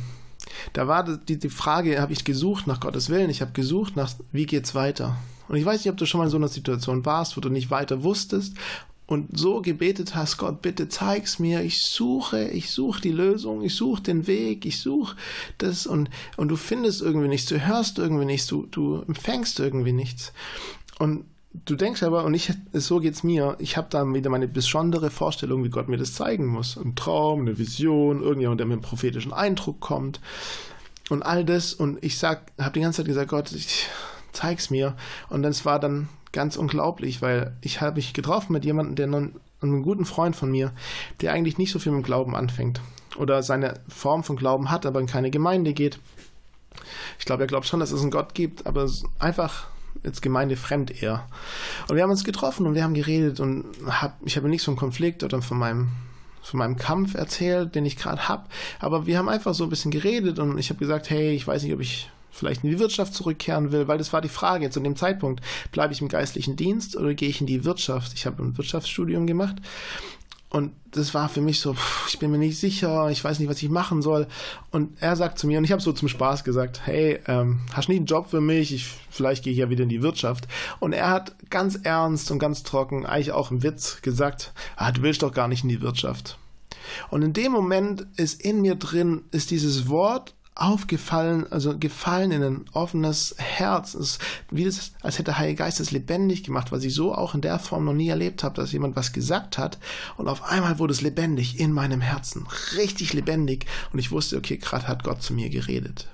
da 0.71 0.87
war 0.87 1.03
die, 1.03 1.37
die 1.37 1.49
Frage, 1.49 2.01
habe 2.01 2.13
ich 2.13 2.23
gesucht 2.23 2.65
nach 2.65 2.79
Gottes 2.79 3.09
Willen, 3.09 3.29
ich 3.29 3.41
habe 3.41 3.51
gesucht 3.51 3.97
nach, 3.97 4.13
wie 4.31 4.45
geht's 4.45 4.73
weiter? 4.73 5.17
Und 5.49 5.57
ich 5.57 5.65
weiß 5.65 5.83
nicht, 5.83 5.91
ob 5.91 5.97
du 5.97 6.05
schon 6.05 6.19
mal 6.19 6.25
in 6.25 6.31
so 6.31 6.37
einer 6.37 6.47
Situation 6.47 7.03
warst, 7.05 7.35
wo 7.35 7.41
du 7.41 7.49
nicht 7.49 7.69
weiter 7.69 8.03
wusstest 8.03 8.55
und 9.11 9.37
so 9.37 9.61
gebetet 9.61 10.15
hast, 10.15 10.37
Gott, 10.37 10.61
bitte 10.61 10.87
zeig's 10.87 11.37
mir, 11.37 11.61
ich 11.61 11.81
suche, 11.81 12.47
ich 12.47 12.71
suche 12.71 13.01
die 13.01 13.11
Lösung, 13.11 13.61
ich 13.61 13.75
suche 13.75 14.01
den 14.01 14.25
Weg, 14.25 14.65
ich 14.65 14.79
suche 14.79 15.17
das 15.57 15.85
und, 15.85 16.09
und 16.37 16.47
du 16.47 16.55
findest 16.55 17.01
irgendwie 17.01 17.27
nichts, 17.27 17.47
du 17.49 17.59
hörst 17.59 17.99
irgendwie 17.99 18.23
nichts, 18.23 18.47
du, 18.47 18.67
du 18.71 19.01
empfängst 19.01 19.59
irgendwie 19.59 19.91
nichts. 19.91 20.31
Und 20.97 21.25
du 21.65 21.75
denkst 21.75 22.03
aber, 22.03 22.23
und 22.23 22.33
ich, 22.33 22.53
so 22.71 22.99
geht's 22.99 23.21
mir, 23.21 23.57
ich 23.59 23.75
habe 23.75 23.87
dann 23.89 24.13
wieder 24.13 24.29
meine 24.29 24.47
besondere 24.47 25.09
Vorstellung, 25.09 25.63
wie 25.65 25.69
Gott 25.69 25.89
mir 25.89 25.97
das 25.97 26.13
zeigen 26.13 26.45
muss. 26.45 26.77
Ein 26.77 26.95
Traum, 26.95 27.41
eine 27.41 27.57
Vision, 27.57 28.21
irgendjemand, 28.21 28.61
der 28.61 28.67
mit 28.67 28.75
einem 28.75 28.81
prophetischen 28.81 29.33
Eindruck 29.33 29.81
kommt 29.81 30.21
und 31.09 31.21
all 31.21 31.43
das. 31.43 31.73
Und 31.73 32.01
ich 32.01 32.17
sag, 32.17 32.53
habe 32.57 32.73
die 32.73 32.81
ganze 32.81 32.97
Zeit 32.97 33.07
gesagt, 33.07 33.29
Gott, 33.29 33.51
ich, 33.51 33.89
zeig's 34.31 34.69
mir. 34.69 34.95
Und 35.29 35.43
das 35.43 35.65
war 35.65 35.79
dann 35.79 36.09
ganz 36.31 36.55
unglaublich, 36.55 37.21
weil 37.21 37.55
ich 37.61 37.81
habe 37.81 37.97
mich 37.97 38.13
getroffen 38.13 38.53
mit 38.53 38.65
jemandem, 38.65 38.95
der 38.95 39.07
nun, 39.07 39.35
einem 39.61 39.83
guten 39.83 40.05
Freund 40.05 40.35
von 40.35 40.49
mir, 40.49 40.71
der 41.21 41.33
eigentlich 41.33 41.57
nicht 41.57 41.71
so 41.71 41.79
viel 41.79 41.91
mit 41.91 42.05
Glauben 42.05 42.35
anfängt 42.35 42.81
oder 43.17 43.43
seine 43.43 43.75
Form 43.87 44.23
von 44.23 44.35
Glauben 44.35 44.71
hat, 44.71 44.85
aber 44.85 44.99
in 44.99 45.05
keine 45.05 45.29
Gemeinde 45.29 45.73
geht. 45.73 45.99
Ich 47.19 47.25
glaube, 47.25 47.43
er 47.43 47.47
glaubt 47.47 47.67
schon, 47.67 47.79
dass 47.79 47.91
es 47.91 48.01
einen 48.01 48.11
Gott 48.11 48.33
gibt, 48.33 48.65
aber 48.65 48.89
einfach 49.19 49.67
jetzt 50.03 50.21
gemeindefremd 50.21 51.03
eher. 51.03 51.27
Und 51.87 51.95
wir 51.95 52.03
haben 52.03 52.09
uns 52.09 52.23
getroffen 52.23 52.65
und 52.65 52.73
wir 52.73 52.83
haben 52.83 52.93
geredet 52.93 53.39
und 53.39 53.65
hab, 53.85 54.17
ich 54.25 54.37
habe 54.37 54.49
nichts 54.49 54.65
vom 54.65 54.75
Konflikt 54.75 55.23
oder 55.23 55.41
von 55.41 55.57
meinem 55.57 55.89
von 56.43 56.57
meinem 56.57 56.75
Kampf 56.75 57.13
erzählt, 57.13 57.75
den 57.75 57.85
ich 57.85 57.97
gerade 57.97 58.27
habe, 58.27 58.45
aber 58.79 59.05
wir 59.05 59.19
haben 59.19 59.29
einfach 59.29 59.53
so 59.53 59.65
ein 59.65 59.69
bisschen 59.69 59.91
geredet 59.91 60.39
und 60.39 60.57
ich 60.57 60.71
habe 60.71 60.79
gesagt, 60.79 61.11
hey, 61.11 61.33
ich 61.35 61.45
weiß 61.45 61.61
nicht, 61.61 61.73
ob 61.73 61.81
ich 61.81 62.09
vielleicht 62.31 62.63
in 62.63 62.69
die 62.69 62.79
Wirtschaft 62.79 63.13
zurückkehren 63.13 63.71
will, 63.71 63.87
weil 63.87 63.97
das 63.97 64.13
war 64.13 64.21
die 64.21 64.29
Frage 64.29 64.69
zu 64.69 64.79
dem 64.79 64.95
Zeitpunkt. 64.95 65.41
Bleibe 65.71 65.93
ich 65.93 66.01
im 66.01 66.07
geistlichen 66.07 66.55
Dienst 66.55 66.95
oder 66.95 67.13
gehe 67.13 67.29
ich 67.29 67.41
in 67.41 67.47
die 67.47 67.65
Wirtschaft? 67.65 68.13
Ich 68.13 68.25
habe 68.25 68.41
ein 68.41 68.57
Wirtschaftsstudium 68.57 69.27
gemacht 69.27 69.57
und 70.51 70.73
das 70.91 71.13
war 71.13 71.29
für 71.29 71.39
mich 71.39 71.61
so, 71.61 71.77
ich 72.09 72.19
bin 72.19 72.29
mir 72.29 72.37
nicht 72.37 72.59
sicher, 72.59 73.09
ich 73.09 73.23
weiß 73.23 73.39
nicht, 73.39 73.47
was 73.47 73.63
ich 73.63 73.69
machen 73.69 74.01
soll. 74.01 74.27
Und 74.69 75.01
er 75.01 75.15
sagt 75.15 75.39
zu 75.39 75.47
mir, 75.47 75.57
und 75.57 75.63
ich 75.63 75.71
habe 75.71 75.81
so 75.81 75.93
zum 75.93 76.09
Spaß 76.09 76.43
gesagt, 76.43 76.85
hey, 76.85 77.21
ähm, 77.27 77.61
hast 77.71 77.87
nicht 77.87 77.99
einen 77.99 78.05
Job 78.05 78.29
für 78.29 78.41
mich? 78.41 78.73
Ich, 78.73 78.85
vielleicht 79.09 79.45
gehe 79.45 79.53
ich 79.53 79.59
ja 79.59 79.69
wieder 79.69 79.83
in 79.83 79.89
die 79.89 80.01
Wirtschaft. 80.01 80.49
Und 80.81 80.91
er 80.91 81.09
hat 81.09 81.35
ganz 81.49 81.79
ernst 81.83 82.31
und 82.31 82.39
ganz 82.39 82.63
trocken, 82.63 83.05
eigentlich 83.05 83.31
auch 83.31 83.49
im 83.49 83.63
Witz, 83.63 84.01
gesagt, 84.01 84.51
ah, 84.75 84.91
du 84.91 85.03
willst 85.03 85.23
doch 85.23 85.31
gar 85.31 85.47
nicht 85.47 85.63
in 85.63 85.69
die 85.69 85.81
Wirtschaft. 85.81 86.37
Und 87.09 87.21
in 87.21 87.31
dem 87.31 87.53
Moment 87.53 88.05
ist 88.17 88.41
in 88.41 88.61
mir 88.61 88.75
drin, 88.75 89.21
ist 89.31 89.51
dieses 89.51 89.87
Wort 89.87 90.35
aufgefallen, 90.61 91.45
also 91.51 91.77
gefallen 91.77 92.31
in 92.31 92.43
ein 92.43 92.65
offenes 92.73 93.35
Herz. 93.37 93.93
Es 93.93 94.11
ist 94.11 94.21
wie 94.49 94.65
das, 94.65 94.91
als 95.01 95.15
hätte 95.15 95.31
der 95.31 95.37
Heilige 95.37 95.57
Geist 95.57 95.79
es 95.79 95.91
lebendig 95.91 96.43
gemacht, 96.43 96.71
was 96.71 96.83
ich 96.83 96.93
so 96.93 97.13
auch 97.13 97.33
in 97.33 97.41
der 97.41 97.59
Form 97.59 97.85
noch 97.85 97.93
nie 97.93 98.09
erlebt 98.09 98.43
habe, 98.43 98.55
dass 98.55 98.71
jemand 98.71 98.95
was 98.95 99.13
gesagt 99.13 99.57
hat 99.57 99.77
und 100.17 100.27
auf 100.27 100.43
einmal 100.43 100.79
wurde 100.79 100.93
es 100.93 101.01
lebendig 101.01 101.59
in 101.59 101.73
meinem 101.73 102.01
Herzen, 102.01 102.47
richtig 102.75 103.13
lebendig 103.13 103.65
und 103.91 103.99
ich 103.99 104.11
wusste, 104.11 104.37
okay, 104.37 104.57
gerade 104.57 104.87
hat 104.87 105.03
Gott 105.03 105.21
zu 105.21 105.33
mir 105.33 105.49
geredet. 105.49 106.07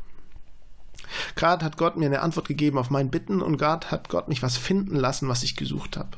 Gerade 1.35 1.63
hat 1.63 1.77
Gott 1.77 1.97
mir 1.97 2.05
eine 2.05 2.21
Antwort 2.21 2.47
gegeben 2.47 2.77
auf 2.77 2.89
mein 2.89 3.09
Bitten 3.09 3.41
und 3.41 3.57
gerade 3.57 3.91
hat 3.91 4.09
Gott 4.09 4.27
mich 4.27 4.43
was 4.43 4.57
finden 4.57 4.95
lassen, 4.95 5.29
was 5.29 5.43
ich 5.43 5.55
gesucht 5.55 5.97
habe 5.97 6.17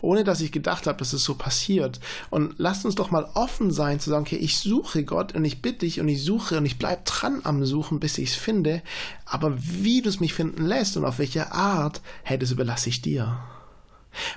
ohne 0.00 0.24
dass 0.24 0.40
ich 0.40 0.52
gedacht 0.52 0.86
habe, 0.86 0.98
dass 0.98 1.12
es 1.12 1.24
so 1.24 1.34
passiert. 1.34 2.00
Und 2.30 2.54
lasst 2.58 2.84
uns 2.84 2.94
doch 2.94 3.10
mal 3.10 3.28
offen 3.34 3.70
sein 3.70 4.00
zu 4.00 4.10
sagen, 4.10 4.22
okay, 4.22 4.36
ich 4.36 4.58
suche 4.58 5.04
Gott 5.04 5.34
und 5.34 5.44
ich 5.44 5.62
bitte 5.62 5.80
dich 5.80 6.00
und 6.00 6.08
ich 6.08 6.22
suche 6.22 6.58
und 6.58 6.66
ich 6.66 6.78
bleibe 6.78 7.02
dran 7.04 7.40
am 7.44 7.64
Suchen, 7.64 8.00
bis 8.00 8.18
ich 8.18 8.30
es 8.30 8.34
finde. 8.36 8.82
Aber 9.24 9.54
wie 9.58 10.02
du 10.02 10.08
es 10.08 10.20
mich 10.20 10.34
finden 10.34 10.66
lässt 10.66 10.96
und 10.96 11.04
auf 11.04 11.18
welche 11.18 11.52
Art, 11.52 12.00
hey, 12.22 12.38
das 12.38 12.50
überlasse 12.50 12.88
ich 12.88 13.02
dir. 13.02 13.38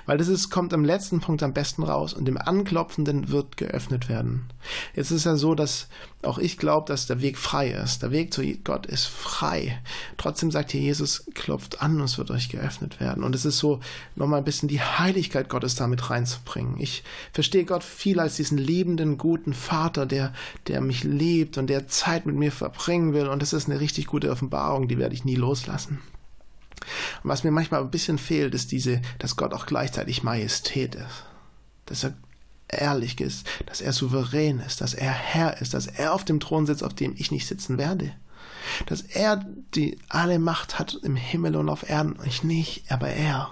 Weil 0.06 0.18
das 0.18 0.28
ist, 0.28 0.50
kommt 0.50 0.72
am 0.72 0.84
letzten 0.84 1.20
Punkt 1.20 1.42
am 1.42 1.52
besten 1.52 1.82
raus 1.82 2.14
und 2.14 2.26
dem 2.26 2.38
Anklopfenden 2.38 3.30
wird 3.30 3.56
geöffnet 3.56 4.08
werden. 4.08 4.46
Jetzt 4.94 5.10
ist 5.10 5.24
ja 5.24 5.36
so, 5.36 5.54
dass 5.54 5.88
auch 6.22 6.38
ich 6.38 6.58
glaube, 6.58 6.88
dass 6.88 7.06
der 7.06 7.20
Weg 7.20 7.38
frei 7.38 7.70
ist. 7.70 8.02
Der 8.02 8.10
Weg 8.10 8.32
zu 8.32 8.42
Gott 8.64 8.86
ist 8.86 9.06
frei. 9.06 9.80
Trotzdem 10.16 10.50
sagt 10.50 10.72
hier 10.72 10.80
Jesus, 10.80 11.26
klopft 11.34 11.82
an 11.82 11.96
und 11.96 12.04
es 12.04 12.18
wird 12.18 12.30
euch 12.30 12.48
geöffnet 12.48 13.00
werden. 13.00 13.22
Und 13.22 13.34
es 13.34 13.44
ist 13.44 13.58
so, 13.58 13.80
nochmal 14.14 14.38
ein 14.38 14.44
bisschen 14.44 14.68
die 14.68 14.80
Heiligkeit 14.80 15.48
Gottes 15.48 15.74
damit 15.74 16.10
reinzubringen. 16.10 16.80
Ich 16.80 17.04
verstehe 17.32 17.64
Gott 17.64 17.84
viel 17.84 18.18
als 18.18 18.36
diesen 18.36 18.58
liebenden, 18.58 19.18
guten 19.18 19.54
Vater, 19.54 20.06
der, 20.06 20.32
der 20.66 20.80
mich 20.80 21.04
liebt 21.04 21.58
und 21.58 21.68
der 21.68 21.86
Zeit 21.86 22.26
mit 22.26 22.36
mir 22.36 22.52
verbringen 22.52 23.12
will. 23.12 23.28
Und 23.28 23.42
das 23.42 23.52
ist 23.52 23.68
eine 23.68 23.80
richtig 23.80 24.06
gute 24.06 24.30
Offenbarung, 24.30 24.88
die 24.88 24.98
werde 24.98 25.14
ich 25.14 25.24
nie 25.24 25.36
loslassen. 25.36 26.00
Und 27.22 27.30
was 27.30 27.44
mir 27.44 27.50
manchmal 27.50 27.80
ein 27.80 27.90
bisschen 27.90 28.18
fehlt, 28.18 28.54
ist 28.54 28.72
diese, 28.72 29.02
dass 29.18 29.36
Gott 29.36 29.54
auch 29.54 29.66
gleichzeitig 29.66 30.22
Majestät 30.22 30.94
ist. 30.94 31.24
Dass 31.86 32.04
er 32.04 32.14
ehrlich 32.68 33.20
ist, 33.20 33.46
dass 33.66 33.80
er 33.80 33.92
souverän 33.92 34.60
ist, 34.60 34.80
dass 34.80 34.94
er 34.94 35.12
Herr 35.12 35.60
ist, 35.60 35.74
dass 35.74 35.86
er 35.86 36.12
auf 36.12 36.24
dem 36.24 36.40
Thron 36.40 36.66
sitzt, 36.66 36.82
auf 36.82 36.94
dem 36.94 37.14
ich 37.16 37.30
nicht 37.30 37.46
sitzen 37.46 37.78
werde. 37.78 38.12
Dass 38.86 39.02
er 39.02 39.44
die 39.74 39.98
alle 40.08 40.38
Macht 40.38 40.78
hat 40.78 40.98
im 41.02 41.16
Himmel 41.16 41.56
und 41.56 41.68
auf 41.68 41.88
Erden, 41.88 42.18
ich 42.24 42.42
nicht, 42.42 42.90
aber 42.90 43.08
er. 43.08 43.50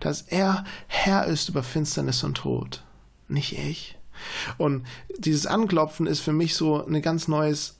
Dass 0.00 0.22
er 0.22 0.64
Herr 0.86 1.26
ist 1.26 1.48
über 1.48 1.62
Finsternis 1.62 2.24
und 2.24 2.34
Tod, 2.34 2.82
nicht 3.28 3.56
ich. 3.56 3.96
Und 4.58 4.86
dieses 5.18 5.46
Anklopfen 5.46 6.06
ist 6.06 6.20
für 6.20 6.32
mich 6.32 6.54
so 6.54 6.84
ein 6.84 7.00
ganz 7.02 7.28
neues 7.28 7.78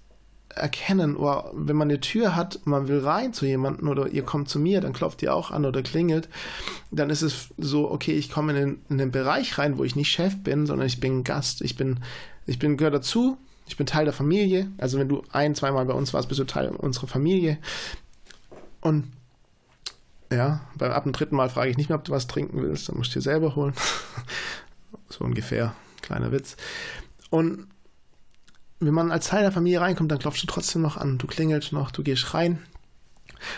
erkennen, 0.55 1.17
oder 1.17 1.51
wenn 1.55 1.77
man 1.77 1.89
eine 1.89 2.01
Tür 2.01 2.37
hat, 2.37 2.61
man 2.65 2.89
will 2.89 3.01
rein 3.01 3.33
zu 3.33 3.47
jemandem 3.47 3.89
oder 3.89 4.09
ihr 4.09 4.23
kommt 4.23 4.49
zu 4.49 4.59
mir, 4.59 4.81
dann 4.81 4.93
klopft 4.93 5.23
ihr 5.23 5.35
auch 5.35 5.51
an 5.51 5.65
oder 5.65 5.83
klingelt, 5.83 6.29
dann 6.91 7.11
ist 7.11 7.23
es 7.23 7.49
so, 7.59 7.91
okay, 7.91 8.13
ich 8.13 8.31
komme 8.31 8.53
in 8.53 8.59
den, 8.59 8.81
in 8.89 8.99
den 8.99 9.11
Bereich 9.11 9.59
rein, 9.59 9.79
wo 9.79 9.85
ich 9.85 9.97
nicht 9.97 10.11
Chef 10.11 10.37
bin, 10.43 10.67
sondern 10.67 10.87
ich 10.87 11.01
bin 11.01 11.25
Gast, 11.25 11.63
ich 11.63 11.77
bin, 11.77 12.01
ich 12.47 12.59
bin, 12.59 12.77
gehöre 12.77 12.93
dazu, 12.93 13.39
ich 13.67 13.77
bin 13.77 13.87
Teil 13.87 14.05
der 14.05 14.15
Familie, 14.15 14.69
also 14.79 14.99
wenn 14.99 15.09
du 15.09 15.23
ein, 15.33 15.55
zweimal 15.55 15.87
bei 15.87 15.95
uns 15.95 16.13
warst, 16.13 16.29
bist 16.29 16.41
du 16.41 16.45
Teil 16.45 16.69
unserer 16.69 17.07
Familie. 17.07 17.59
Und 18.81 19.13
ja, 20.31 20.63
beim 20.77 20.93
ab 20.93 21.05
dem 21.05 21.13
dritten 21.13 21.37
Mal 21.37 21.51
frage 21.51 21.71
ich 21.71 21.77
nicht 21.77 21.89
mehr, 21.89 21.99
ob 21.99 22.05
du 22.05 22.13
was 22.13 22.27
trinken 22.27 22.63
willst, 22.63 22.89
dann 22.89 22.97
musst 22.97 23.15
du 23.15 23.19
dir 23.19 23.23
selber 23.23 23.55
holen. 23.55 23.75
so 25.09 25.25
ungefähr, 25.25 25.75
kleiner 26.01 26.33
Witz. 26.33 26.57
Und 27.31 27.67
wenn 28.87 28.95
man 28.95 29.13
als 29.13 29.29
Teil 29.29 29.43
der 29.43 29.53
Familie 29.53 29.81
reinkommt, 29.81 30.11
dann 30.11 30.19
klopfst 30.19 30.43
du 30.43 30.47
trotzdem 30.47 30.83
noch 30.83 30.97
an. 30.97 31.19
Du 31.19 31.27
klingelst 31.27 31.73
noch, 31.73 31.91
du 31.91 32.03
gehst 32.03 32.35
rein. 32.35 32.59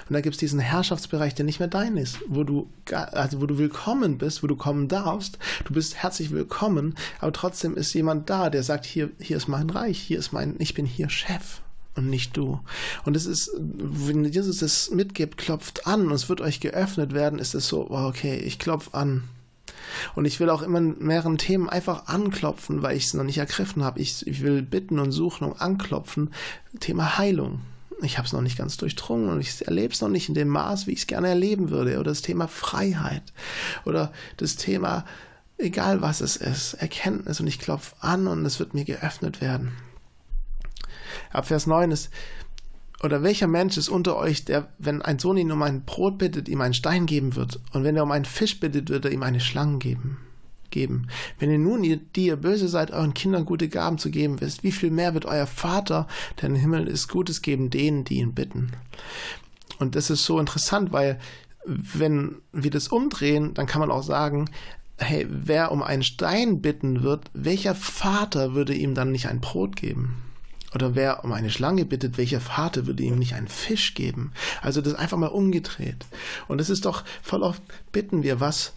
Und 0.08 0.14
da 0.14 0.20
gibt 0.20 0.34
es 0.34 0.40
diesen 0.40 0.60
Herrschaftsbereich, 0.60 1.34
der 1.34 1.44
nicht 1.44 1.58
mehr 1.58 1.68
dein 1.68 1.96
ist, 1.96 2.18
wo 2.26 2.44
du, 2.44 2.70
also 2.90 3.40
wo 3.40 3.46
du 3.46 3.58
willkommen 3.58 4.18
bist, 4.18 4.42
wo 4.42 4.46
du 4.46 4.56
kommen 4.56 4.88
darfst. 4.88 5.38
Du 5.64 5.74
bist 5.74 5.96
herzlich 5.96 6.30
willkommen, 6.30 6.94
aber 7.20 7.32
trotzdem 7.32 7.76
ist 7.76 7.92
jemand 7.92 8.30
da, 8.30 8.50
der 8.50 8.62
sagt, 8.62 8.87
hier, 8.87 9.10
hier 9.20 9.37
ist 9.37 9.48
mein 9.48 9.68
Reich, 9.70 9.98
hier 9.98 10.18
ist 10.18 10.32
mein, 10.32 10.56
ich 10.58 10.74
bin 10.74 10.87
hier 10.87 11.10
Chef 11.10 11.60
und 11.96 12.08
nicht 12.08 12.37
du. 12.37 12.60
Und 13.04 13.16
es 13.16 13.26
ist, 13.26 13.50
wenn 13.58 14.24
Jesus 14.24 14.62
es 14.62 14.90
mitgibt, 14.90 15.37
klopft 15.37 15.87
an 15.87 16.06
und 16.06 16.12
es 16.12 16.28
wird 16.28 16.40
euch 16.40 16.60
geöffnet 16.60 17.12
werden, 17.12 17.38
ist 17.38 17.54
es 17.54 17.68
so, 17.68 17.90
okay, 17.90 18.37
ich 18.37 18.58
klopfe 18.58 18.94
an. 18.94 19.24
Und 20.14 20.25
ich 20.25 20.40
will 20.40 20.51
auch 20.51 20.62
immer 20.62 20.79
in 20.79 20.99
mehreren 20.99 21.38
Themen 21.38 21.68
einfach 21.68 22.07
anklopfen, 22.07 22.83
weil 22.83 22.97
ich 22.97 23.05
es 23.05 23.14
noch 23.14 23.25
nicht 23.25 23.38
ergriffen 23.38 23.85
habe. 23.85 24.01
Ich, 24.01 24.27
ich 24.27 24.42
will 24.42 24.62
bitten 24.62 24.99
und 24.99 25.12
suchen 25.12 25.49
und 25.49 25.61
anklopfen. 25.61 26.33
Thema 26.81 27.18
Heilung. 27.18 27.61
Ich 28.03 28.18
habe 28.18 28.27
es 28.27 28.33
noch 28.33 28.40
nicht 28.40 28.59
ganz 28.59 28.77
durchdrungen 28.77 29.29
und 29.29 29.40
ich 29.40 29.66
erlebe 29.66 29.94
es 29.94 30.01
noch 30.01 30.09
nicht 30.09 30.29
in 30.29 30.35
dem 30.35 30.49
Maß, 30.49 30.87
wie 30.87 30.92
ich 30.92 31.01
es 31.01 31.07
gerne 31.07 31.29
erleben 31.29 31.70
würde. 31.70 31.94
Oder 31.94 32.11
das 32.11 32.23
Thema 32.23 32.49
Freiheit. 32.49 33.33
Oder 33.85 34.12
das 34.37 34.57
Thema, 34.57 35.05
egal 35.59 36.03
was 36.03 36.20
es 36.20 36.37
ist, 36.37 36.75
Erkenntnis. 36.75 37.40
Und 37.40 37.47
ich 37.47 37.59
klopfe 37.59 37.94
an 38.01 38.27
und 38.27 38.44
es 38.44 38.59
wird 38.59 38.75
mir 38.75 38.85
geöffnet 38.85 39.40
werden. 39.40 39.73
Ab 41.33 41.47
Vers 41.47 41.66
9 41.66 41.90
ist, 41.90 42.11
oder 43.05 43.23
welcher 43.23 43.47
Mensch 43.47 43.77
ist 43.77 43.90
unter 43.90 44.17
euch, 44.17 44.47
der, 44.47 44.69
wenn 44.79 45.03
ein 45.03 45.19
Sohn 45.19 45.37
ihn 45.37 45.53
um 45.53 45.62
ein 45.62 45.85
Brot 45.85 46.17
bittet, 46.17 46.49
ihm 46.49 46.62
einen 46.62 46.73
Stein 46.73 47.05
geben 47.05 47.37
wird? 47.37 47.61
Und 47.73 47.85
wenn 47.85 47.97
er 47.97 48.03
um 48.03 48.11
einen 48.11 48.25
Fisch 48.25 48.59
bittet, 48.61 48.88
wird 48.88 49.05
er 49.05 49.12
ihm 49.12 49.23
eine 49.23 49.40
Schlange 49.40 49.79
geben? 49.79 50.17
Geben. 50.71 51.09
Wenn 51.38 51.51
ihr 51.51 51.59
nun, 51.59 51.85
ihr, 51.85 51.99
die 51.99 52.27
ihr 52.27 52.37
böse 52.37 52.67
seid, 52.67 52.90
euren 52.90 53.12
Kindern 53.12 53.45
gute 53.45 53.69
Gaben 53.69 53.99
zu 53.99 54.11
geben 54.11 54.40
wisst, 54.40 54.64
wie 54.64 54.73
viel 54.73 54.90
mehr 54.90 55.12
wird 55.12 55.27
euer 55.27 55.47
Vater, 55.47 56.09
der 56.40 56.49
im 56.49 56.57
Himmel 56.57 56.88
ist, 56.88 57.09
Gutes 57.09 57.43
geben 57.43 57.69
denen, 57.69 58.05
die 58.05 58.17
ihn 58.17 58.33
bitten? 58.33 58.73
Und 59.79 59.97
das 59.97 60.09
ist 60.09 60.25
so 60.25 60.40
interessant, 60.40 60.90
weil 60.90 61.21
wenn 61.67 62.37
wir 62.53 62.71
das 62.71 62.88
umdrehen, 62.88 63.53
dann 63.53 63.67
kann 63.67 63.81
man 63.81 63.90
auch 63.90 64.03
sagen, 64.03 64.49
hey, 64.97 65.27
wer 65.29 65.73
um 65.73 65.83
einen 65.83 66.03
Stein 66.03 66.62
bitten 66.62 67.03
wird, 67.03 67.31
welcher 67.35 67.75
Vater 67.75 68.55
würde 68.55 68.75
ihm 68.75 68.95
dann 68.95 69.12
nicht 69.12 69.29
ein 69.29 69.40
Brot 69.40 69.77
geben? 69.77 70.23
Oder 70.74 70.94
wer 70.94 71.24
um 71.24 71.32
eine 71.32 71.50
Schlange 71.50 71.84
bittet, 71.84 72.18
welcher 72.18 72.40
Vater 72.40 72.87
würde 72.87 73.02
ihm 73.02 73.18
nicht 73.18 73.34
einen 73.34 73.48
Fisch 73.48 73.94
geben? 73.94 74.32
Also 74.60 74.80
das 74.80 74.94
einfach 74.94 75.16
mal 75.16 75.28
umgedreht. 75.28 76.04
Und 76.48 76.58
das 76.58 76.70
ist 76.70 76.84
doch 76.84 77.04
voll 77.22 77.42
oft, 77.42 77.62
bitten 77.92 78.22
wir 78.22 78.40
was 78.40 78.72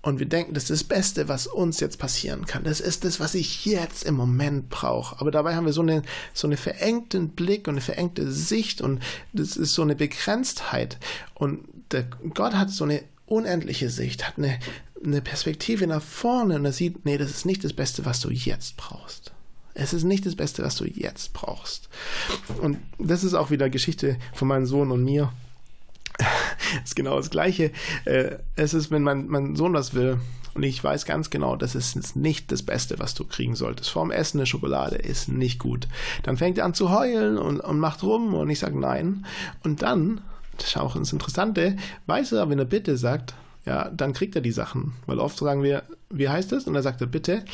und 0.00 0.20
wir 0.20 0.26
denken, 0.26 0.54
das 0.54 0.64
ist 0.64 0.70
das 0.70 0.84
Beste, 0.84 1.28
was 1.28 1.46
uns 1.46 1.80
jetzt 1.80 1.98
passieren 1.98 2.46
kann. 2.46 2.64
Das 2.64 2.80
ist 2.80 3.04
das, 3.04 3.18
was 3.20 3.34
ich 3.34 3.66
jetzt 3.66 4.04
im 4.04 4.14
Moment 4.14 4.70
brauche. 4.70 5.20
Aber 5.20 5.30
dabei 5.30 5.54
haben 5.54 5.66
wir 5.66 5.72
so 5.72 5.82
einen 5.82 6.02
so 6.32 6.46
eine 6.46 6.56
verengten 6.56 7.30
Blick 7.30 7.66
und 7.66 7.74
eine 7.74 7.80
verengte 7.80 8.30
Sicht 8.30 8.80
und 8.80 9.02
das 9.32 9.56
ist 9.56 9.74
so 9.74 9.82
eine 9.82 9.96
Begrenztheit. 9.96 10.98
Und 11.34 11.60
der 11.90 12.04
Gott 12.32 12.54
hat 12.54 12.70
so 12.70 12.84
eine 12.84 13.02
unendliche 13.26 13.90
Sicht, 13.90 14.26
hat 14.26 14.38
eine 14.38 14.58
eine 15.04 15.20
Perspektive 15.20 15.86
nach 15.86 16.02
vorne 16.02 16.56
und 16.56 16.64
er 16.64 16.72
sieht, 16.72 17.04
nee, 17.04 17.18
das 17.18 17.30
ist 17.30 17.46
nicht 17.46 17.62
das 17.62 17.72
Beste, 17.72 18.04
was 18.04 18.20
du 18.20 18.30
jetzt 18.30 18.76
brauchst. 18.76 19.32
Es 19.78 19.92
ist 19.92 20.04
nicht 20.04 20.26
das 20.26 20.34
Beste, 20.34 20.62
was 20.64 20.76
du 20.76 20.84
jetzt 20.84 21.32
brauchst. 21.32 21.88
Und 22.60 22.78
das 22.98 23.22
ist 23.22 23.34
auch 23.34 23.50
wieder 23.50 23.70
Geschichte 23.70 24.18
von 24.34 24.48
meinem 24.48 24.66
Sohn 24.66 24.90
und 24.90 25.04
mir. 25.04 25.32
ist 26.84 26.96
genau 26.96 27.16
das 27.16 27.30
Gleiche. 27.30 27.70
Äh, 28.04 28.36
es 28.56 28.74
ist, 28.74 28.90
wenn 28.90 29.02
mein, 29.02 29.28
mein 29.28 29.54
Sohn 29.54 29.74
was 29.74 29.94
will, 29.94 30.18
und 30.54 30.64
ich 30.64 30.82
weiß 30.82 31.04
ganz 31.04 31.30
genau, 31.30 31.54
das 31.54 31.76
ist 31.76 32.16
nicht 32.16 32.50
das 32.50 32.64
Beste, 32.64 32.98
was 32.98 33.14
du 33.14 33.24
kriegen 33.24 33.54
solltest. 33.54 33.90
Vorm 33.90 34.10
Essen 34.10 34.38
eine 34.38 34.46
Schokolade 34.46 34.96
ist 34.96 35.28
nicht 35.28 35.60
gut. 35.60 35.86
Dann 36.24 36.36
fängt 36.36 36.58
er 36.58 36.64
an 36.64 36.74
zu 36.74 36.90
heulen 36.90 37.38
und, 37.38 37.60
und 37.60 37.78
macht 37.78 38.02
rum 38.02 38.34
und 38.34 38.50
ich 38.50 38.58
sage 38.58 38.76
nein. 38.76 39.24
Und 39.62 39.82
dann, 39.82 40.20
das 40.56 40.68
ist 40.70 40.76
auch 40.76 40.96
das 40.96 41.12
Interessante, 41.12 41.76
weiß 42.06 42.32
er, 42.32 42.50
wenn 42.50 42.58
er 42.58 42.64
bitte 42.64 42.96
sagt, 42.96 43.34
ja, 43.66 43.88
dann 43.90 44.14
kriegt 44.14 44.34
er 44.34 44.42
die 44.42 44.50
Sachen. 44.50 44.94
Weil 45.06 45.20
oft 45.20 45.38
sagen 45.38 45.62
wir, 45.62 45.84
wie 46.10 46.28
heißt 46.28 46.50
es? 46.52 46.66
Und 46.66 46.74
dann 46.74 46.82
sagt 46.82 47.00
er 47.02 47.06
bitte. 47.06 47.44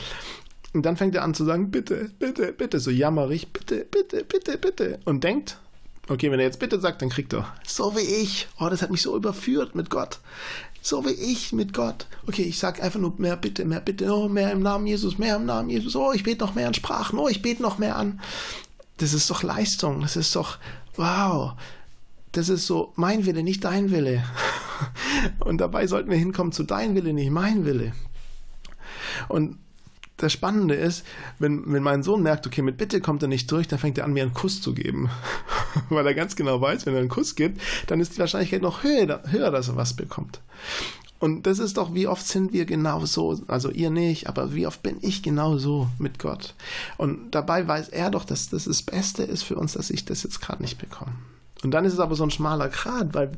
Und 0.74 0.84
dann 0.84 0.96
fängt 0.96 1.14
er 1.14 1.22
an 1.22 1.34
zu 1.34 1.44
sagen, 1.44 1.70
bitte, 1.70 2.10
bitte, 2.18 2.52
bitte, 2.52 2.80
so 2.80 2.90
jammerig, 2.90 3.52
bitte, 3.52 3.86
bitte, 3.88 4.24
bitte, 4.24 4.58
bitte. 4.58 4.98
Und 5.04 5.22
denkt, 5.22 5.56
okay, 6.08 6.32
wenn 6.32 6.40
er 6.40 6.46
jetzt 6.46 6.58
bitte 6.58 6.80
sagt, 6.80 7.00
dann 7.00 7.10
kriegt 7.10 7.32
er. 7.32 7.46
So 7.64 7.96
wie 7.96 8.00
ich. 8.00 8.48
Oh, 8.58 8.68
das 8.68 8.82
hat 8.82 8.90
mich 8.90 9.00
so 9.00 9.16
überführt 9.16 9.76
mit 9.76 9.88
Gott. 9.88 10.18
So 10.82 11.06
wie 11.06 11.12
ich 11.12 11.52
mit 11.52 11.72
Gott. 11.72 12.08
Okay, 12.26 12.42
ich 12.42 12.58
sag 12.58 12.82
einfach 12.82 12.98
nur 12.98 13.14
mehr 13.18 13.36
bitte, 13.36 13.64
mehr 13.64 13.80
bitte, 13.80 14.12
oh, 14.12 14.28
mehr 14.28 14.50
im 14.50 14.60
Namen 14.62 14.88
Jesus, 14.88 15.16
mehr 15.16 15.36
im 15.36 15.46
Namen 15.46 15.70
Jesus. 15.70 15.94
Oh, 15.94 16.12
ich 16.12 16.24
bete 16.24 16.44
noch 16.44 16.56
mehr 16.56 16.66
an 16.66 16.74
Sprachen. 16.74 17.20
Oh, 17.20 17.28
ich 17.28 17.40
bete 17.40 17.62
noch 17.62 17.78
mehr 17.78 17.94
an. 17.94 18.20
Das 18.96 19.14
ist 19.14 19.30
doch 19.30 19.44
Leistung. 19.44 20.00
Das 20.00 20.16
ist 20.16 20.34
doch, 20.34 20.58
wow. 20.96 21.52
Das 22.32 22.48
ist 22.48 22.66
so 22.66 22.92
mein 22.96 23.26
Wille, 23.26 23.44
nicht 23.44 23.62
dein 23.62 23.92
Wille. 23.92 24.24
Und 25.38 25.58
dabei 25.58 25.86
sollten 25.86 26.10
wir 26.10 26.18
hinkommen 26.18 26.50
zu 26.50 26.64
dein 26.64 26.96
Wille, 26.96 27.12
nicht 27.12 27.30
mein 27.30 27.64
Wille. 27.64 27.92
Und 29.28 29.58
das 30.16 30.32
Spannende 30.32 30.74
ist, 30.74 31.04
wenn, 31.38 31.72
wenn 31.72 31.82
mein 31.82 32.02
Sohn 32.02 32.22
merkt, 32.22 32.46
okay, 32.46 32.62
mit 32.62 32.76
Bitte 32.76 33.00
kommt 33.00 33.22
er 33.22 33.28
nicht 33.28 33.50
durch, 33.50 33.66
dann 33.66 33.78
fängt 33.78 33.98
er 33.98 34.04
an, 34.04 34.12
mir 34.12 34.22
einen 34.22 34.34
Kuss 34.34 34.60
zu 34.60 34.72
geben. 34.72 35.10
Weil 35.88 36.06
er 36.06 36.14
ganz 36.14 36.36
genau 36.36 36.60
weiß, 36.60 36.86
wenn 36.86 36.94
er 36.94 37.00
einen 37.00 37.08
Kuss 37.08 37.34
gibt, 37.34 37.60
dann 37.88 38.00
ist 38.00 38.14
die 38.14 38.20
Wahrscheinlichkeit 38.20 38.62
noch 38.62 38.84
höher, 38.84 39.22
höher 39.30 39.50
dass 39.50 39.68
er 39.68 39.76
was 39.76 39.94
bekommt. 39.94 40.40
Und 41.18 41.46
das 41.46 41.58
ist 41.58 41.78
doch, 41.78 41.94
wie 41.94 42.06
oft 42.06 42.26
sind 42.26 42.52
wir 42.52 42.66
genau 42.66 43.06
so, 43.06 43.40
also 43.48 43.70
ihr 43.70 43.90
nicht, 43.90 44.28
aber 44.28 44.54
wie 44.54 44.66
oft 44.66 44.82
bin 44.82 44.98
ich 45.00 45.22
genau 45.22 45.56
so 45.58 45.88
mit 45.98 46.18
Gott. 46.18 46.54
Und 46.98 47.30
dabei 47.34 47.66
weiß 47.66 47.88
er 47.88 48.10
doch, 48.10 48.24
dass 48.24 48.50
das 48.50 48.64
das 48.64 48.82
Beste 48.82 49.22
ist 49.22 49.42
für 49.42 49.56
uns, 49.56 49.72
dass 49.72 49.90
ich 49.90 50.04
das 50.04 50.22
jetzt 50.22 50.40
gerade 50.40 50.62
nicht 50.62 50.78
bekomme. 50.78 51.12
Und 51.64 51.70
dann 51.72 51.84
ist 51.84 51.94
es 51.94 51.98
aber 51.98 52.14
so 52.14 52.24
ein 52.24 52.30
schmaler 52.30 52.68
Grat, 52.68 53.14
weil 53.14 53.32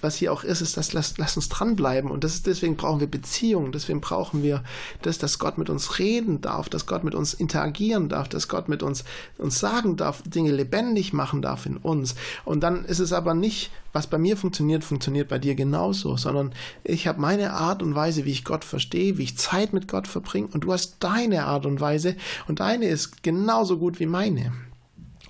was 0.00 0.16
hier 0.16 0.32
auch 0.32 0.42
ist, 0.42 0.60
ist, 0.60 0.76
dass 0.76 0.92
lass, 0.92 1.18
lass 1.18 1.36
uns 1.36 1.48
dranbleiben. 1.48 2.10
Und 2.10 2.24
das 2.24 2.34
ist, 2.34 2.46
deswegen 2.46 2.76
brauchen 2.76 3.00
wir 3.00 3.06
Beziehungen, 3.06 3.72
deswegen 3.72 4.00
brauchen 4.00 4.42
wir 4.42 4.64
das, 5.02 5.18
dass 5.18 5.38
Gott 5.38 5.58
mit 5.58 5.70
uns 5.70 5.98
reden 5.98 6.40
darf, 6.40 6.68
dass 6.68 6.86
Gott 6.86 7.04
mit 7.04 7.14
uns 7.14 7.34
interagieren 7.34 8.08
darf, 8.08 8.28
dass 8.28 8.48
Gott 8.48 8.68
mit 8.68 8.82
uns, 8.82 9.04
uns 9.38 9.60
sagen 9.60 9.96
darf, 9.96 10.22
Dinge 10.22 10.50
lebendig 10.50 11.12
machen 11.12 11.42
darf 11.42 11.66
in 11.66 11.76
uns. 11.76 12.14
Und 12.44 12.62
dann 12.62 12.84
ist 12.84 12.98
es 12.98 13.12
aber 13.12 13.34
nicht, 13.34 13.70
was 13.92 14.06
bei 14.06 14.18
mir 14.18 14.36
funktioniert, 14.36 14.82
funktioniert 14.82 15.28
bei 15.28 15.38
dir 15.38 15.54
genauso, 15.54 16.16
sondern 16.16 16.52
ich 16.82 17.06
habe 17.06 17.20
meine 17.20 17.52
Art 17.52 17.82
und 17.82 17.94
Weise, 17.94 18.24
wie 18.24 18.32
ich 18.32 18.44
Gott 18.44 18.64
verstehe, 18.64 19.18
wie 19.18 19.24
ich 19.24 19.38
Zeit 19.38 19.72
mit 19.72 19.86
Gott 19.86 20.08
verbringe 20.08 20.48
und 20.52 20.64
du 20.64 20.72
hast 20.72 20.96
deine 21.00 21.44
Art 21.44 21.66
und 21.66 21.80
Weise 21.80 22.16
und 22.48 22.60
deine 22.60 22.86
ist 22.86 23.22
genauso 23.22 23.78
gut 23.78 24.00
wie 24.00 24.06
meine. 24.06 24.52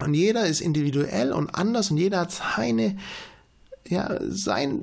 Und 0.02 0.14
jeder 0.14 0.46
ist 0.46 0.60
individuell 0.60 1.32
und 1.32 1.54
anders 1.54 1.90
und 1.90 1.98
jeder 1.98 2.20
hat 2.20 2.32
seine, 2.32 2.96
ja, 3.88 4.18
sein 4.28 4.82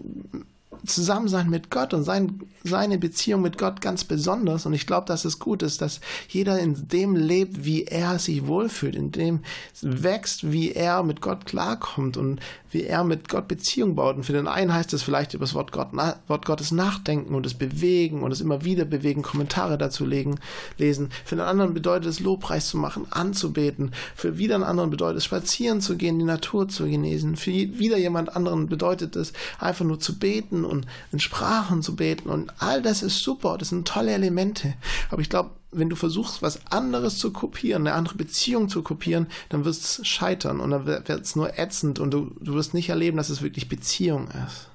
Zusammensein 0.85 1.49
mit 1.49 1.69
Gott 1.69 1.93
und 1.93 2.03
sein, 2.03 2.39
seine 2.63 2.97
Beziehung 2.97 3.41
mit 3.41 3.57
Gott 3.57 3.81
ganz 3.81 4.03
besonders. 4.03 4.65
Und 4.65 4.73
ich 4.73 4.87
glaube, 4.87 5.07
dass 5.07 5.25
es 5.25 5.39
gut 5.39 5.61
ist, 5.61 5.81
dass 5.81 5.99
jeder 6.29 6.59
in 6.59 6.87
dem 6.87 7.15
lebt, 7.15 7.65
wie 7.65 7.83
er 7.83 8.19
sich 8.19 8.47
wohlfühlt, 8.47 8.95
in 8.95 9.11
dem 9.11 9.41
wächst, 9.81 10.51
wie 10.51 10.71
er 10.71 11.03
mit 11.03 11.21
Gott 11.21 11.45
klarkommt 11.45 12.17
und 12.17 12.39
wie 12.71 12.83
er 12.83 13.03
mit 13.03 13.29
Gott 13.29 13.47
Beziehung 13.47 13.95
baut. 13.95 14.15
Und 14.15 14.23
für 14.23 14.33
den 14.33 14.47
einen 14.47 14.73
heißt 14.73 14.93
es 14.93 15.03
vielleicht 15.03 15.33
über 15.33 15.45
das 15.45 15.53
Wort, 15.53 15.71
Gott, 15.71 15.89
Wort 16.27 16.45
Gottes 16.45 16.71
nachdenken 16.71 17.35
und 17.35 17.45
es 17.45 17.53
bewegen 17.53 18.23
und 18.23 18.31
es 18.31 18.41
immer 18.41 18.63
wieder 18.63 18.85
bewegen, 18.85 19.21
Kommentare 19.21 19.77
dazu 19.77 20.05
legen, 20.05 20.39
lesen. 20.77 21.09
Für 21.25 21.35
den 21.35 21.45
anderen 21.45 21.73
bedeutet 21.73 22.09
es 22.09 22.19
Lobpreis 22.19 22.69
zu 22.69 22.77
machen, 22.77 23.07
anzubeten. 23.11 23.91
Für 24.15 24.37
wieder 24.37 24.55
einen 24.55 24.63
anderen 24.63 24.89
bedeutet 24.89 25.17
es 25.17 25.25
spazieren 25.25 25.81
zu 25.81 25.97
gehen, 25.97 26.19
die 26.19 26.25
Natur 26.25 26.67
zu 26.67 26.85
genießen. 26.85 27.35
Für 27.35 27.51
wieder 27.51 27.97
jemand 27.97 28.35
anderen 28.35 28.67
bedeutet 28.67 29.15
es 29.15 29.33
einfach 29.59 29.85
nur 29.85 29.99
zu 29.99 30.19
beten 30.19 30.65
und 30.65 30.85
in 31.11 31.19
Sprachen 31.19 31.81
zu 31.81 31.95
beten. 31.95 32.29
Und 32.29 32.53
all 32.59 32.81
das 32.81 33.03
ist 33.03 33.19
super, 33.19 33.57
das 33.57 33.69
sind 33.69 33.87
tolle 33.87 34.11
Elemente. 34.11 34.73
Aber 35.09 35.21
ich 35.21 35.29
glaube, 35.29 35.51
wenn 35.71 35.89
du 35.89 35.95
versuchst, 35.95 36.41
was 36.41 36.65
anderes 36.71 37.17
zu 37.17 37.31
kopieren, 37.31 37.85
eine 37.85 37.95
andere 37.95 38.15
Beziehung 38.15 38.69
zu 38.69 38.81
kopieren, 38.81 39.27
dann 39.49 39.65
wirst 39.65 39.99
es 39.99 40.07
scheitern 40.07 40.59
und 40.59 40.71
dann 40.71 40.85
wird 40.85 41.09
es 41.09 41.35
nur 41.35 41.59
ätzend 41.59 41.99
und 41.99 42.11
du, 42.11 42.31
du 42.39 42.53
wirst 42.55 42.73
nicht 42.73 42.89
erleben, 42.89 43.17
dass 43.17 43.29
es 43.29 43.41
wirklich 43.41 43.69
Beziehung 43.69 44.27
ist. 44.47 44.69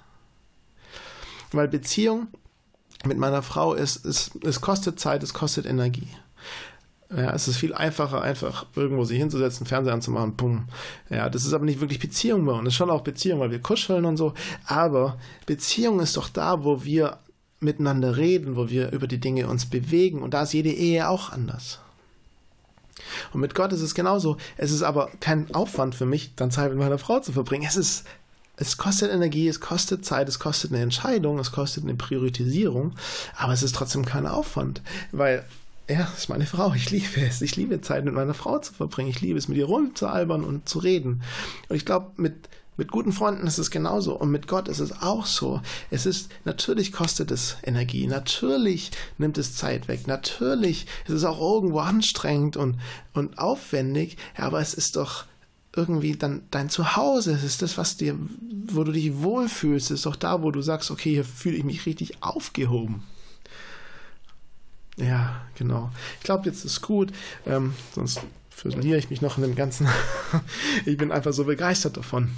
Weil 1.52 1.68
Beziehung 1.68 2.28
mit 3.04 3.18
meiner 3.18 3.42
Frau 3.42 3.74
ist, 3.74 4.04
ist 4.04 4.32
es 4.44 4.60
kostet 4.60 5.00
Zeit, 5.00 5.22
es 5.22 5.34
kostet 5.34 5.66
Energie. 5.66 6.08
Ja, 7.14 7.32
es 7.32 7.46
ist 7.48 7.58
viel 7.58 7.74
einfacher, 7.74 8.22
einfach 8.22 8.66
irgendwo 8.74 9.04
sich 9.04 9.18
hinzusetzen, 9.18 9.66
Fernseher 9.66 9.94
anzumachen, 9.94 10.34
bumm. 10.34 10.64
Ja, 11.10 11.28
das 11.28 11.44
ist 11.44 11.52
aber 11.52 11.64
nicht 11.64 11.80
wirklich 11.80 12.00
Beziehung 12.00 12.44
bei 12.44 12.52
uns. 12.52 12.64
Das 12.64 12.72
ist 12.72 12.78
schon 12.78 12.90
auch 12.90 13.02
Beziehung, 13.02 13.40
weil 13.40 13.50
wir 13.50 13.60
kuscheln 13.60 14.04
und 14.04 14.16
so. 14.16 14.34
Aber 14.66 15.18
Beziehung 15.46 16.00
ist 16.00 16.16
doch 16.16 16.28
da, 16.28 16.64
wo 16.64 16.82
wir 16.82 17.18
miteinander 17.64 18.16
reden, 18.16 18.56
wo 18.56 18.68
wir 18.68 18.92
über 18.92 19.06
die 19.06 19.18
Dinge 19.18 19.48
uns 19.48 19.66
bewegen. 19.66 20.22
Und 20.22 20.34
da 20.34 20.42
ist 20.42 20.52
jede 20.52 20.70
Ehe 20.70 21.08
auch 21.08 21.30
anders. 21.30 21.80
Und 23.32 23.40
mit 23.40 23.54
Gott 23.54 23.72
ist 23.72 23.80
es 23.80 23.94
genauso. 23.94 24.36
Es 24.56 24.70
ist 24.70 24.82
aber 24.82 25.10
kein 25.20 25.52
Aufwand 25.54 25.94
für 25.94 26.06
mich, 26.06 26.34
dann 26.36 26.50
Zeit 26.50 26.70
mit 26.70 26.78
meiner 26.78 26.98
Frau 26.98 27.20
zu 27.20 27.32
verbringen. 27.32 27.66
Es 27.66 27.76
ist, 27.76 28.04
es 28.56 28.76
kostet 28.76 29.10
Energie, 29.10 29.48
es 29.48 29.60
kostet 29.60 30.04
Zeit, 30.04 30.28
es 30.28 30.38
kostet 30.38 30.72
eine 30.72 30.82
Entscheidung, 30.82 31.38
es 31.38 31.50
kostet 31.50 31.84
eine 31.84 31.94
Priorisierung, 31.94 32.92
aber 33.36 33.52
es 33.52 33.62
ist 33.62 33.74
trotzdem 33.74 34.04
kein 34.04 34.26
Aufwand, 34.26 34.80
weil 35.10 35.44
ja, 35.88 36.08
ist 36.16 36.30
meine 36.30 36.46
Frau. 36.46 36.72
Ich 36.72 36.90
liebe 36.90 37.20
es. 37.20 37.42
Ich 37.42 37.56
liebe 37.56 37.80
Zeit 37.82 38.06
mit 38.06 38.14
meiner 38.14 38.32
Frau 38.32 38.58
zu 38.58 38.72
verbringen. 38.72 39.10
Ich 39.10 39.20
liebe 39.20 39.38
es, 39.38 39.48
mit 39.48 39.58
ihr 39.58 39.66
rumzualbern 39.66 40.42
und 40.42 40.66
zu 40.66 40.78
reden. 40.78 41.22
Und 41.68 41.76
ich 41.76 41.84
glaube, 41.84 42.12
mit 42.16 42.48
mit 42.76 42.90
guten 42.90 43.12
Freunden 43.12 43.46
ist 43.46 43.58
es 43.58 43.70
genauso 43.70 44.18
und 44.18 44.30
mit 44.30 44.48
Gott 44.48 44.68
ist 44.68 44.80
es 44.80 45.00
auch 45.02 45.26
so. 45.26 45.60
Es 45.90 46.06
ist, 46.06 46.30
natürlich 46.44 46.92
kostet 46.92 47.30
es 47.30 47.56
Energie, 47.62 48.06
natürlich 48.06 48.90
nimmt 49.18 49.38
es 49.38 49.56
Zeit 49.56 49.88
weg, 49.88 50.06
natürlich 50.06 50.86
ist 51.06 51.14
es 51.14 51.24
auch 51.24 51.40
irgendwo 51.40 51.80
anstrengend 51.80 52.56
und, 52.56 52.78
und 53.12 53.38
aufwendig, 53.38 54.16
aber 54.36 54.60
es 54.60 54.74
ist 54.74 54.96
doch 54.96 55.24
irgendwie 55.76 56.16
dann 56.16 56.42
dein 56.50 56.70
Zuhause, 56.70 57.32
es 57.32 57.44
ist 57.44 57.62
das, 57.62 57.78
was 57.78 57.96
dir, 57.96 58.16
wo 58.66 58.84
du 58.84 58.92
dich 58.92 59.22
wohlfühlst, 59.22 59.90
es 59.90 60.00
ist 60.00 60.06
doch 60.06 60.16
da, 60.16 60.42
wo 60.42 60.50
du 60.50 60.62
sagst, 60.62 60.90
okay, 60.90 61.10
hier 61.10 61.24
fühle 61.24 61.56
ich 61.56 61.64
mich 61.64 61.86
richtig 61.86 62.22
aufgehoben. 62.22 63.02
Ja, 64.96 65.42
genau. 65.56 65.90
Ich 66.18 66.24
glaube, 66.24 66.48
jetzt 66.48 66.64
ist 66.64 66.80
gut, 66.80 67.12
ähm, 67.46 67.74
sonst 67.94 68.20
verliere 68.50 68.98
ich 68.98 69.10
mich 69.10 69.20
noch 69.20 69.36
in 69.36 69.42
dem 69.42 69.56
Ganzen. 69.56 69.88
ich 70.86 70.96
bin 70.96 71.10
einfach 71.10 71.32
so 71.32 71.44
begeistert 71.44 71.96
davon. 71.96 72.30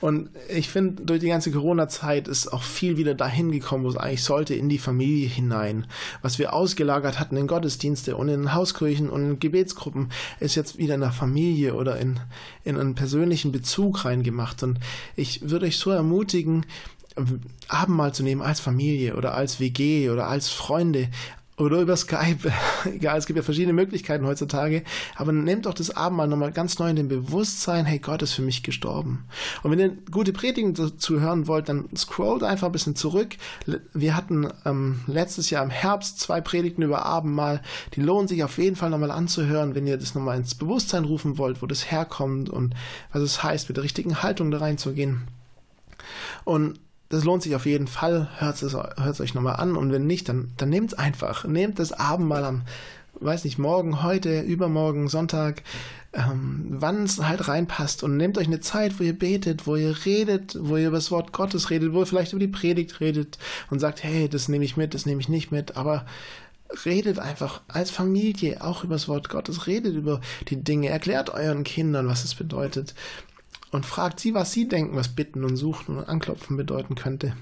Und 0.00 0.30
ich 0.48 0.68
finde, 0.68 1.02
durch 1.04 1.20
die 1.20 1.28
ganze 1.28 1.50
Corona-Zeit 1.50 2.28
ist 2.28 2.52
auch 2.52 2.62
viel 2.62 2.96
wieder 2.96 3.14
dahin 3.14 3.52
gekommen, 3.52 3.84
wo 3.84 3.88
es 3.88 3.96
eigentlich 3.96 4.24
sollte, 4.24 4.54
in 4.54 4.68
die 4.68 4.78
Familie 4.78 5.28
hinein. 5.28 5.86
Was 6.22 6.38
wir 6.38 6.52
ausgelagert 6.52 7.18
hatten 7.18 7.36
in 7.36 7.46
Gottesdienste 7.46 8.16
und 8.16 8.28
in 8.28 8.54
Hauskirchen 8.54 9.10
und 9.10 9.22
in 9.22 9.40
Gebetsgruppen, 9.40 10.10
ist 10.40 10.54
jetzt 10.54 10.78
wieder 10.78 10.94
in 10.94 11.00
der 11.00 11.12
Familie 11.12 11.74
oder 11.74 11.98
in, 11.98 12.20
in 12.64 12.76
einen 12.76 12.94
persönlichen 12.94 13.52
Bezug 13.52 14.04
reingemacht. 14.04 14.62
Und 14.62 14.78
ich 15.16 15.50
würde 15.50 15.66
euch 15.66 15.78
so 15.78 15.90
ermutigen, 15.90 16.66
Abendmahl 17.68 18.14
zu 18.14 18.22
nehmen 18.22 18.42
als 18.42 18.60
Familie 18.60 19.16
oder 19.16 19.34
als 19.34 19.60
WG 19.60 20.10
oder 20.10 20.28
als 20.28 20.48
Freunde, 20.48 21.08
oder 21.58 21.80
über 21.80 21.96
Skype. 21.96 22.52
Egal, 22.84 23.18
es 23.18 23.26
gibt 23.26 23.36
ja 23.36 23.42
verschiedene 23.42 23.72
Möglichkeiten 23.72 24.26
heutzutage. 24.26 24.82
Aber 25.16 25.32
nehmt 25.32 25.66
doch 25.66 25.74
das 25.74 25.90
Abendmahl 25.90 26.28
nochmal 26.28 26.52
ganz 26.52 26.78
neu 26.78 26.88
in 26.88 26.96
dem 26.96 27.08
Bewusstsein, 27.08 27.84
hey, 27.84 27.98
Gott 27.98 28.22
ist 28.22 28.32
für 28.32 28.42
mich 28.42 28.62
gestorben. 28.62 29.24
Und 29.62 29.70
wenn 29.70 29.78
ihr 29.78 29.96
gute 30.10 30.32
Predigen 30.32 30.74
dazu 30.74 31.20
hören 31.20 31.46
wollt, 31.46 31.68
dann 31.68 31.88
scrollt 31.96 32.42
einfach 32.42 32.68
ein 32.68 32.72
bisschen 32.72 32.96
zurück. 32.96 33.36
Wir 33.92 34.16
hatten 34.16 34.48
ähm, 34.64 35.00
letztes 35.06 35.50
Jahr 35.50 35.64
im 35.64 35.70
Herbst 35.70 36.20
zwei 36.20 36.40
Predigten 36.40 36.82
über 36.82 37.04
Abendmahl. 37.04 37.62
Die 37.94 38.00
lohnen 38.00 38.28
sich 38.28 38.44
auf 38.44 38.58
jeden 38.58 38.76
Fall 38.76 38.90
nochmal 38.90 39.10
anzuhören, 39.10 39.74
wenn 39.74 39.86
ihr 39.86 39.98
das 39.98 40.14
nochmal 40.14 40.36
ins 40.36 40.54
Bewusstsein 40.54 41.04
rufen 41.04 41.38
wollt, 41.38 41.60
wo 41.60 41.66
das 41.66 41.90
herkommt 41.90 42.50
und 42.50 42.74
was 43.12 43.22
es 43.22 43.42
heißt, 43.42 43.68
mit 43.68 43.76
der 43.76 43.84
richtigen 43.84 44.22
Haltung 44.22 44.50
da 44.50 44.58
reinzugehen. 44.58 45.26
Und 46.44 46.78
das 47.08 47.24
lohnt 47.24 47.42
sich 47.42 47.54
auf 47.54 47.66
jeden 47.66 47.86
Fall. 47.86 48.28
Hört 48.38 48.62
es, 48.62 48.74
hört 48.74 48.98
es 48.98 49.20
euch 49.20 49.34
nochmal 49.34 49.56
an. 49.56 49.76
Und 49.76 49.92
wenn 49.92 50.06
nicht, 50.06 50.28
dann, 50.28 50.52
dann 50.56 50.68
nehmt 50.68 50.92
es 50.92 50.98
einfach. 50.98 51.44
Nehmt 51.44 51.78
das 51.78 51.92
Abendmahl 51.92 52.44
am, 52.44 52.62
weiß 53.14 53.44
nicht, 53.44 53.58
morgen, 53.58 54.02
heute, 54.02 54.40
übermorgen, 54.40 55.08
Sonntag, 55.08 55.62
ähm, 56.12 56.66
wann 56.68 57.04
es 57.04 57.22
halt 57.22 57.48
reinpasst. 57.48 58.02
Und 58.02 58.16
nehmt 58.16 58.36
euch 58.36 58.46
eine 58.46 58.60
Zeit, 58.60 59.00
wo 59.00 59.04
ihr 59.04 59.18
betet, 59.18 59.66
wo 59.66 59.76
ihr 59.76 59.96
redet, 60.04 60.56
wo 60.60 60.76
ihr 60.76 60.88
über 60.88 60.98
das 60.98 61.10
Wort 61.10 61.32
Gottes 61.32 61.70
redet, 61.70 61.94
wo 61.94 62.00
ihr 62.00 62.06
vielleicht 62.06 62.32
über 62.32 62.40
die 62.40 62.48
Predigt 62.48 63.00
redet 63.00 63.38
und 63.70 63.78
sagt, 63.78 64.04
hey, 64.04 64.28
das 64.28 64.48
nehme 64.48 64.64
ich 64.64 64.76
mit, 64.76 64.92
das 64.92 65.06
nehme 65.06 65.20
ich 65.20 65.30
nicht 65.30 65.50
mit, 65.50 65.76
aber 65.76 66.04
redet 66.84 67.18
einfach 67.18 67.62
als 67.68 67.90
Familie 67.90 68.62
auch 68.62 68.84
über 68.84 68.94
das 68.94 69.08
Wort 69.08 69.30
Gottes, 69.30 69.66
redet 69.66 69.94
über 69.94 70.20
die 70.48 70.62
Dinge, 70.62 70.88
erklärt 70.88 71.30
euren 71.30 71.64
Kindern, 71.64 72.08
was 72.08 72.24
es 72.24 72.34
bedeutet 72.34 72.94
und 73.70 73.86
fragt 73.86 74.20
sie, 74.20 74.34
was 74.34 74.52
sie 74.52 74.68
denken, 74.68 74.96
was 74.96 75.08
bitten 75.08 75.44
und 75.44 75.56
suchen 75.56 75.98
und 75.98 76.08
anklopfen 76.08 76.56
bedeuten 76.56 76.94
könnte. 76.94 77.34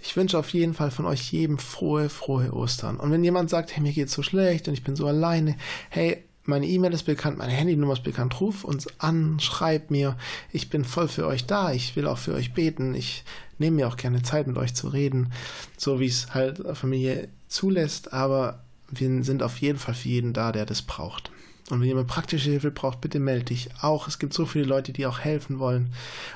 Ich 0.00 0.16
wünsche 0.16 0.38
auf 0.38 0.50
jeden 0.50 0.74
Fall 0.74 0.90
von 0.90 1.06
euch 1.06 1.32
jedem 1.32 1.58
frohe, 1.58 2.08
frohe 2.08 2.52
Ostern. 2.52 2.98
Und 2.98 3.10
wenn 3.10 3.24
jemand 3.24 3.50
sagt, 3.50 3.74
hey, 3.74 3.82
mir 3.82 3.92
geht's 3.92 4.12
so 4.12 4.22
schlecht 4.22 4.68
und 4.68 4.74
ich 4.74 4.84
bin 4.84 4.96
so 4.96 5.06
alleine, 5.06 5.56
hey, 5.90 6.24
meine 6.44 6.66
E-Mail 6.66 6.94
ist 6.94 7.02
bekannt, 7.04 7.36
meine 7.36 7.52
Handynummer 7.52 7.92
ist 7.92 8.04
bekannt, 8.04 8.40
ruf 8.40 8.64
uns 8.64 8.86
an, 8.98 9.38
schreib 9.38 9.90
mir. 9.90 10.16
Ich 10.50 10.70
bin 10.70 10.84
voll 10.84 11.08
für 11.08 11.26
euch 11.26 11.44
da, 11.46 11.72
ich 11.72 11.94
will 11.94 12.06
auch 12.06 12.18
für 12.18 12.34
euch 12.34 12.54
beten. 12.54 12.94
Ich 12.94 13.24
nehme 13.58 13.76
mir 13.76 13.88
auch 13.88 13.96
gerne 13.96 14.22
Zeit, 14.22 14.46
mit 14.46 14.56
euch 14.56 14.74
zu 14.74 14.88
reden, 14.88 15.32
so 15.76 16.00
wie 16.00 16.06
es 16.06 16.32
halt 16.32 16.62
Familie 16.74 17.28
zulässt, 17.48 18.12
aber 18.14 18.62
wir 18.90 19.22
sind 19.24 19.42
auf 19.42 19.58
jeden 19.58 19.78
Fall 19.78 19.94
für 19.94 20.08
jeden 20.08 20.32
da, 20.32 20.52
der 20.52 20.64
das 20.64 20.80
braucht. 20.80 21.30
Und 21.70 21.80
wenn 21.80 21.88
jemand 21.88 22.08
praktische 22.08 22.50
Hilfe 22.50 22.70
braucht, 22.70 23.00
bitte 23.00 23.20
melde 23.20 23.46
dich. 23.46 23.68
Auch, 23.82 24.08
es 24.08 24.18
gibt 24.18 24.32
so 24.32 24.46
viele 24.46 24.64
Leute, 24.64 24.92
die 24.92 25.06
auch 25.06 25.20
helfen 25.20 25.58
wollen 25.58 25.92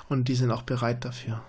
und 0.09 0.29
die 0.29 0.35
sind 0.35 0.51
auch 0.51 0.62
bereit 0.62 1.05
dafür. 1.05 1.42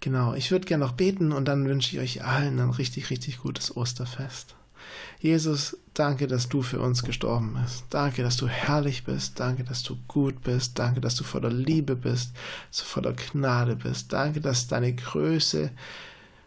Genau, 0.00 0.34
ich 0.34 0.50
würde 0.50 0.66
gerne 0.66 0.84
noch 0.84 0.92
beten 0.92 1.32
und 1.32 1.46
dann 1.46 1.66
wünsche 1.66 1.94
ich 1.94 2.02
euch 2.02 2.24
allen 2.24 2.58
ein 2.58 2.70
richtig, 2.70 3.10
richtig 3.10 3.38
gutes 3.38 3.76
Osterfest. 3.76 4.54
Jesus, 5.20 5.76
danke, 5.92 6.26
dass 6.26 6.48
du 6.48 6.62
für 6.62 6.80
uns 6.80 7.02
gestorben 7.02 7.58
bist. 7.62 7.84
Danke, 7.90 8.22
dass 8.22 8.38
du 8.38 8.48
herrlich 8.48 9.04
bist. 9.04 9.38
Danke, 9.38 9.64
dass 9.64 9.82
du 9.82 9.98
gut 10.08 10.42
bist. 10.42 10.78
Danke, 10.78 11.02
dass 11.02 11.16
du 11.16 11.24
voller 11.24 11.50
Liebe 11.50 11.96
bist, 11.96 12.32
dass 12.70 12.78
du 12.78 12.84
voller 12.84 13.12
Gnade 13.12 13.76
bist. 13.76 14.12
Danke, 14.12 14.40
dass 14.40 14.66
deine 14.66 14.94
Größe, 14.94 15.70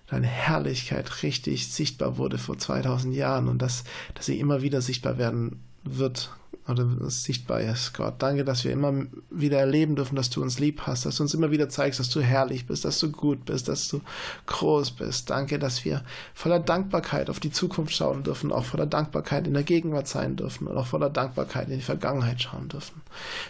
deine 0.08 0.28
Herrlichkeit 0.28 1.22
richtig 1.22 1.68
sichtbar 1.72 2.18
wurde 2.18 2.40
vor 2.40 2.58
2000 2.58 3.16
Jahren 3.16 3.48
und 3.48 3.62
dass, 3.62 3.84
dass 4.16 4.26
sie 4.26 4.40
immer 4.40 4.64
wieder 4.64 4.82
sichtbar 4.82 5.20
werden 5.20 5.62
wird 5.84 6.32
oder 6.68 6.88
sichtbar 7.10 7.60
ist. 7.60 7.94
Gott, 7.94 8.16
danke, 8.20 8.46
dass 8.46 8.64
wir 8.64 8.72
immer 8.72 9.06
wieder 9.30 9.60
erleben 9.60 9.96
dürfen, 9.96 10.16
dass 10.16 10.30
du 10.30 10.42
uns 10.42 10.60
lieb 10.60 10.82
hast, 10.88 11.06
dass 11.06 11.18
du 11.18 11.24
uns 11.24 11.34
immer 11.34 11.52
wieder 11.52 11.68
zeigst, 11.68 12.00
dass 12.00 12.10
du 12.10 12.22
herrlich 12.22 12.68
bist, 12.68 12.86
dass 12.86 13.00
du 13.00 13.12
gut 13.12 13.46
bist, 13.46 13.68
dass 13.68 13.90
du 13.90 14.02
groß 14.46 14.92
bist. 14.92 15.30
Danke, 15.30 15.60
dass 15.60 15.84
wir 15.84 16.04
voller 16.34 16.60
Dankbarkeit 16.60 17.30
auf 17.30 17.42
die 17.42 17.52
Zukunft 17.52 17.94
schauen 17.94 18.24
dürfen, 18.24 18.52
auch 18.54 18.64
voller 18.64 18.86
Dankbarkeit 18.86 19.46
in 19.46 19.54
der 19.54 19.64
Gegenwart 19.64 20.08
sein 20.08 20.38
dürfen 20.38 20.68
und 20.68 20.78
auch 20.78 20.88
voller 20.88 21.10
Dankbarkeit 21.10 21.68
in 21.68 21.76
die 21.76 21.82
Vergangenheit 21.82 22.42
schauen 22.42 22.70
dürfen. 22.70 23.02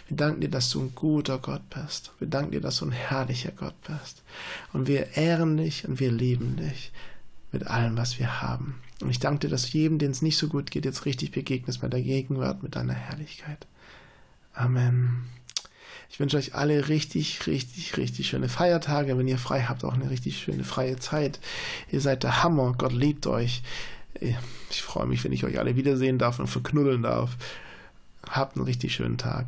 Wir 0.08 0.16
danken 0.16 0.40
dir, 0.40 0.50
dass 0.50 0.70
du 0.70 0.80
ein 0.80 0.94
guter 0.94 1.38
Gott 1.38 1.62
bist. 1.70 2.12
Wir 2.18 2.28
danken 2.28 2.50
dir, 2.50 2.60
dass 2.60 2.78
du 2.78 2.86
ein 2.86 2.92
herrlicher 2.92 3.52
Gott 3.52 3.74
bist. 3.82 4.22
Und 4.72 4.88
wir 4.88 5.16
ehren 5.16 5.56
dich 5.56 5.86
und 5.86 6.00
wir 6.00 6.10
lieben 6.10 6.56
dich 6.56 6.92
mit 7.52 7.68
allem, 7.68 7.96
was 7.96 8.18
wir 8.18 8.42
haben. 8.42 8.80
Und 9.04 9.10
ich 9.10 9.18
danke 9.18 9.40
dir, 9.40 9.50
dass 9.50 9.70
jedem, 9.70 9.98
den 9.98 10.12
es 10.12 10.22
nicht 10.22 10.38
so 10.38 10.48
gut 10.48 10.70
geht, 10.70 10.86
jetzt 10.86 11.04
richtig 11.04 11.30
begegnest 11.30 11.82
mit 11.82 11.92
der 11.92 12.00
Gegenwart, 12.00 12.62
mit 12.62 12.74
deiner 12.74 12.94
Herrlichkeit. 12.94 13.66
Amen. 14.54 15.24
Ich 16.08 16.18
wünsche 16.18 16.38
euch 16.38 16.54
alle 16.54 16.88
richtig, 16.88 17.46
richtig, 17.46 17.98
richtig 17.98 18.28
schöne 18.28 18.48
Feiertage. 18.48 19.18
Wenn 19.18 19.28
ihr 19.28 19.36
frei 19.36 19.64
habt, 19.64 19.84
auch 19.84 19.92
eine 19.92 20.08
richtig 20.08 20.38
schöne 20.38 20.64
freie 20.64 20.96
Zeit. 20.96 21.38
Ihr 21.92 22.00
seid 22.00 22.22
der 22.22 22.42
Hammer. 22.42 22.74
Gott 22.78 22.94
liebt 22.94 23.26
euch. 23.26 23.62
Ich 24.70 24.82
freue 24.82 25.06
mich, 25.06 25.22
wenn 25.22 25.32
ich 25.32 25.44
euch 25.44 25.58
alle 25.58 25.76
wiedersehen 25.76 26.16
darf 26.16 26.38
und 26.38 26.46
verknuddeln 26.46 27.02
darf. 27.02 27.36
Habt 28.26 28.56
einen 28.56 28.64
richtig 28.64 28.94
schönen 28.94 29.18
Tag. 29.18 29.44